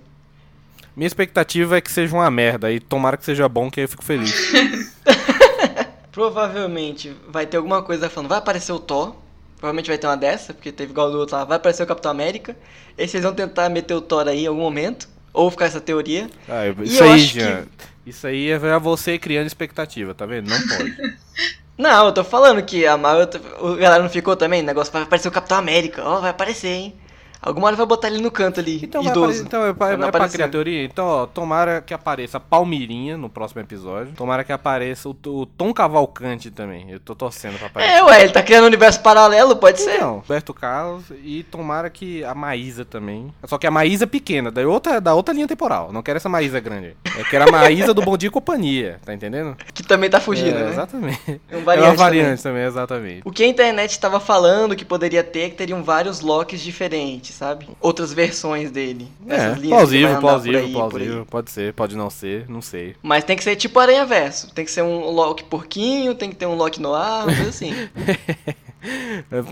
Minha 0.99 1.07
expectativa 1.07 1.77
é 1.79 1.81
que 1.81 1.93
seja 1.93 2.13
uma 2.13 2.29
merda 2.29 2.73
e 2.73 2.81
tomara 2.81 3.17
que 3.17 3.25
seja 3.25 3.49
bom, 3.49 3.71
que 3.71 3.79
aí 3.79 3.85
eu 3.85 3.89
fico 3.89 4.05
feliz. 4.05 4.35
Provavelmente 6.11 7.15
vai 7.29 7.47
ter 7.47 7.57
alguma 7.57 7.83
coisa 7.83 8.11
falando, 8.11 8.29
vai 8.29 8.39
aparecer 8.39 8.73
o 8.73 8.81
Thor. 8.81 9.15
Provavelmente 9.57 9.87
vai 9.89 9.97
ter 9.97 10.09
uma 10.09 10.17
dessa, 10.17 10.53
porque 10.53 10.73
teve 10.73 10.91
igual 10.91 11.09
do 11.11 11.19
outro 11.19 11.37
lá, 11.37 11.45
vai 11.45 11.57
aparecer 11.57 11.85
o 11.85 11.87
Capitão 11.87 12.11
América. 12.11 12.57
E 12.99 13.07
vocês 13.07 13.23
vão 13.23 13.33
tentar 13.33 13.69
meter 13.69 13.95
o 13.95 14.01
Thor 14.01 14.27
aí 14.27 14.43
em 14.43 14.47
algum 14.49 14.61
momento. 14.61 15.09
Ou 15.33 15.49
ficar 15.53 15.67
essa 15.67 15.81
teoria. 15.81 16.29
Ah, 16.49 16.67
eu- 16.67 16.75
isso 16.83 17.01
aí, 17.05 17.11
acho 17.13 17.33
que- 17.33 17.41
Jean, 17.41 17.67
isso 18.05 18.27
aí 18.27 18.51
é 18.51 18.59
você 18.81 19.19
criando 19.19 19.47
expectativa, 19.47 20.13
tá 20.15 20.27
vendo? 20.27 20.51
Não 20.51 20.59
pode. 20.67 20.97
Não, 21.79 22.07
eu 22.07 22.13
tô 22.13 22.25
falando 22.25 22.61
que 22.65 22.85
a 22.85 22.97
Marvel. 22.97 23.29
O 23.61 23.77
galera 23.77 24.03
não 24.03 24.11
ficou 24.11 24.35
também? 24.35 24.63
Negócio 24.65 24.93
vai 24.93 25.03
aparecer 25.03 25.29
o 25.29 25.31
Capitão 25.31 25.59
América. 25.59 26.03
Ó, 26.05 26.19
vai 26.21 26.31
aparecer, 26.31 26.67
hein? 26.71 26.95
Alguma 27.41 27.69
hora 27.69 27.77
vai 27.77 27.87
botar 27.87 28.09
ele 28.09 28.21
no 28.21 28.31
canto 28.31 28.61
ali, 28.61 28.81
Então, 28.83 29.03
idoso. 29.03 29.43
então 29.43 29.65
é, 29.67 29.73
pra, 29.73 29.93
é 29.93 30.11
pra 30.11 30.29
criar 30.29 30.49
teoria? 30.49 30.85
Então, 30.85 31.07
ó, 31.07 31.27
tomara 31.27 31.81
que 31.81 31.95
apareça 31.95 32.37
a 32.39 32.41
Palmirinha 32.41 33.17
no 33.17 33.29
próximo 33.29 33.61
episódio. 33.61 34.13
Tomara 34.15 34.43
que 34.45 34.53
apareça 34.53 35.09
o, 35.09 35.17
o 35.27 35.47
Tom 35.47 35.73
Cavalcante 35.73 36.51
também. 36.51 36.91
Eu 36.91 36.99
tô 37.01 37.15
torcendo 37.15 37.57
pra 37.59 37.69
aparecer. 37.69 37.95
É, 37.95 38.03
ué, 38.03 38.23
ele 38.25 38.33
tá 38.33 38.43
criando 38.43 38.65
um 38.65 38.67
universo 38.69 39.01
paralelo, 39.01 39.57
pode 39.57 39.81
ser. 39.81 39.99
Não, 40.01 40.17
Roberto 40.19 40.53
Carlos 40.53 41.05
e 41.23 41.43
tomara 41.45 41.89
que 41.91 42.25
a 42.25 42.35
Maísa 42.35 42.85
também. 42.85 43.33
Só 43.45 43.57
que 43.59 43.67
a 43.67 43.71
Maísa 43.71 44.07
pequena, 44.07 44.51
da 44.51 44.67
outra, 44.67 45.01
da 45.01 45.15
outra 45.15 45.33
linha 45.35 45.47
temporal. 45.49 45.93
Não 45.93 46.03
quero 46.03 46.17
essa 46.17 46.29
Maísa 46.29 46.59
grande. 46.61 46.97
Eu 47.17 47.25
quero 47.27 47.49
a 47.49 47.53
Maísa 47.53 47.95
do 47.95 48.03
Bom 48.03 48.17
Dia 48.17 48.29
e 48.29 48.33
Companhia, 48.33 49.01
tá 49.05 49.15
entendendo? 49.15 49.57
Que 49.73 49.83
também 49.83 50.11
tá 50.11 50.21
fugindo, 50.21 50.57
é, 50.57 50.65
né? 50.65 50.71
Exatamente. 50.71 51.41
É 51.51 51.57
um 51.57 51.61
É 51.61 51.63
variante 51.63 51.89
uma 51.91 51.97
variante 51.97 52.43
também, 52.43 52.65
exatamente. 52.65 53.23
O 53.25 53.31
que 53.31 53.43
a 53.43 53.47
internet 53.47 53.91
estava 53.91 54.19
falando 54.21 54.75
que 54.77 54.85
poderia 54.85 55.23
ter, 55.23 55.41
é 55.41 55.51
que 55.51 55.57
teriam 55.57 55.83
vários 55.83 56.21
Locks 56.21 56.61
diferentes, 56.61 57.28
sabe? 57.33 57.69
Outras 57.81 58.13
versões 58.13 58.71
dele. 58.71 59.09
É, 59.27 59.55
plausível, 59.55 60.21
plausível, 60.21 60.61
aí, 60.61 60.73
plausível. 60.73 61.27
Pode 61.27 61.51
ser, 61.51 61.73
pode 61.73 61.97
não 61.97 62.11
ser, 62.11 62.49
não 62.49 62.61
sei. 62.61 62.97
Mas 63.03 63.25
tem 63.25 63.37
que 63.37 63.45
ser 63.45 63.57
tipo 63.57 63.79
Aranha 63.79 64.05
Verso. 64.05 64.53
Tem 64.53 64.65
que 64.65 64.71
ser 64.71 64.83
um 64.83 65.11
Loki 65.11 65.45
porquinho, 65.45 66.15
tem 66.15 66.31
que 66.31 66.37
ter 66.37 66.47
um 66.47 66.55
Loki 66.55 66.81
no 66.81 66.95
ar, 66.95 67.25
coisa 67.25 67.49
assim. 67.49 67.73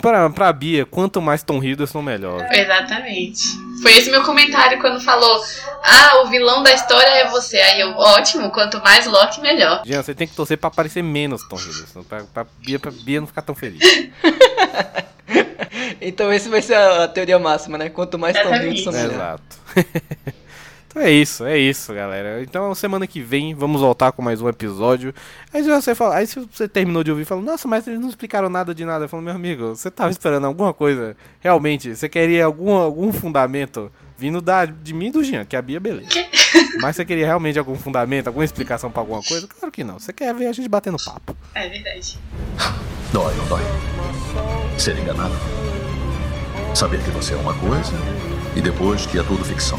Pra, 0.01 0.31
pra 0.31 0.53
Bia, 0.53 0.87
quanto 0.87 1.21
mais 1.21 1.43
Tom 1.43 1.63
Hiddleston, 1.63 2.01
melhor. 2.01 2.47
Exatamente. 2.53 3.43
Foi 3.83 3.93
esse 3.93 4.09
meu 4.11 4.23
comentário 4.23 4.81
quando 4.81 5.01
falou: 5.01 5.43
Ah, 5.83 6.23
o 6.23 6.29
vilão 6.29 6.63
da 6.63 6.73
história 6.73 7.09
é 7.09 7.29
você. 7.29 7.57
Aí 7.57 7.81
eu, 7.81 7.91
ótimo, 7.91 8.51
quanto 8.51 8.81
mais 8.83 9.07
Loki, 9.07 9.41
melhor. 9.41 9.83
Jean, 9.85 10.03
você 10.03 10.15
tem 10.15 10.29
que 10.29 10.35
torcer 10.35 10.57
pra 10.57 10.69
aparecer 10.69 11.03
menos 11.03 11.47
Tom 11.49 11.57
Hiddleston. 11.57 12.05
Pra, 12.05 12.23
pra, 12.23 12.47
Bia, 12.61 12.79
pra 12.79 12.91
Bia 12.91 13.21
não 13.21 13.27
ficar 13.27 13.43
tão 13.43 13.55
feliz. 13.55 13.83
então 16.01 16.33
esse 16.33 16.49
vai 16.49 16.63
ser 16.63 16.75
a, 16.75 17.05
a 17.05 17.09
teoria 17.09 17.39
máxima, 17.39 17.79
né? 17.79 17.89
Quanto 17.89 18.19
mais 18.19 18.35
Tom 18.35 18.49
Exatamente. 18.49 18.81
Hiddleston, 18.81 18.93
melhor. 18.93 19.15
Exato. 19.15 19.57
então 20.89 21.03
é 21.03 21.11
isso, 21.11 21.45
é 21.45 21.59
isso, 21.59 21.95
galera. 21.95 22.43
Então 22.43 22.75
semana 22.75 23.07
que 23.07 23.21
vem 23.21 23.55
vamos 23.55 23.81
voltar 23.81 24.13
com 24.13 24.23
mais 24.23 24.41
um 24.41 24.49
episódio. 24.49 25.15
Aí 25.53 25.63
se 25.63 25.69
você 25.69 25.95
fala, 25.95 26.17
aí 26.17 26.27
se 26.27 26.41
você 26.41 26.69
terminou 26.69 27.03
de 27.03 27.11
ouvir 27.11 27.23
e 27.23 27.27
falou, 27.27 27.45
nossa, 27.45 27.67
mas 27.69 27.87
eles 27.87 28.01
não 28.01 28.09
explicaram 28.09 28.49
nada 28.49 28.75
de 28.75 28.85
nada. 28.85 29.05
Eu 29.05 29.09
falo, 29.09 29.23
meu 29.23 29.35
amigo, 29.35 29.69
você 29.69 29.91
tava 29.91 30.11
esperando 30.11 30.47
alguma 30.47 30.73
coisa? 30.73 31.17
Realmente, 31.41 31.95
você 31.95 32.09
queria 32.09 32.45
algum, 32.45 32.73
algum 32.73 33.13
fundamento 33.13 33.91
vindo 34.19 34.41
da, 34.41 34.65
de 34.65 34.95
mim 34.95 35.09
e 35.09 35.11
do 35.11 35.23
Jean, 35.23 35.45
que 35.45 35.55
é 35.55 35.59
a 35.59 35.63
Bia, 35.63 35.79
beleza. 35.79 36.09
Mas 36.81 36.97
você 36.97 37.05
queria 37.05 37.27
realmente 37.27 37.59
algum 37.59 37.77
fundamento, 37.77 38.29
alguma 38.29 38.45
explicação 38.45 38.91
pra 38.91 39.03
alguma 39.03 39.23
coisa? 39.23 39.47
Claro 39.47 39.71
que 39.71 39.85
não. 39.85 39.99
Você 39.99 40.13
quer 40.13 40.35
ver 40.35 40.47
a 40.47 40.53
gente 40.53 40.69
batendo 40.69 40.97
papo. 41.03 41.37
É 41.55 41.69
verdade. 41.69 42.19
Dói, 43.17 43.35
não 43.35 43.47
dói? 43.47 43.63
Ser 44.77 44.99
enganado. 44.99 45.33
Saber 46.75 47.03
que 47.03 47.11
você 47.11 47.33
é 47.33 47.37
uma 47.39 47.55
coisa 47.55 47.95
e 48.55 48.61
depois 48.61 49.07
que 49.07 49.19
é 49.19 49.23
tudo 49.23 49.43
ficção. 49.43 49.79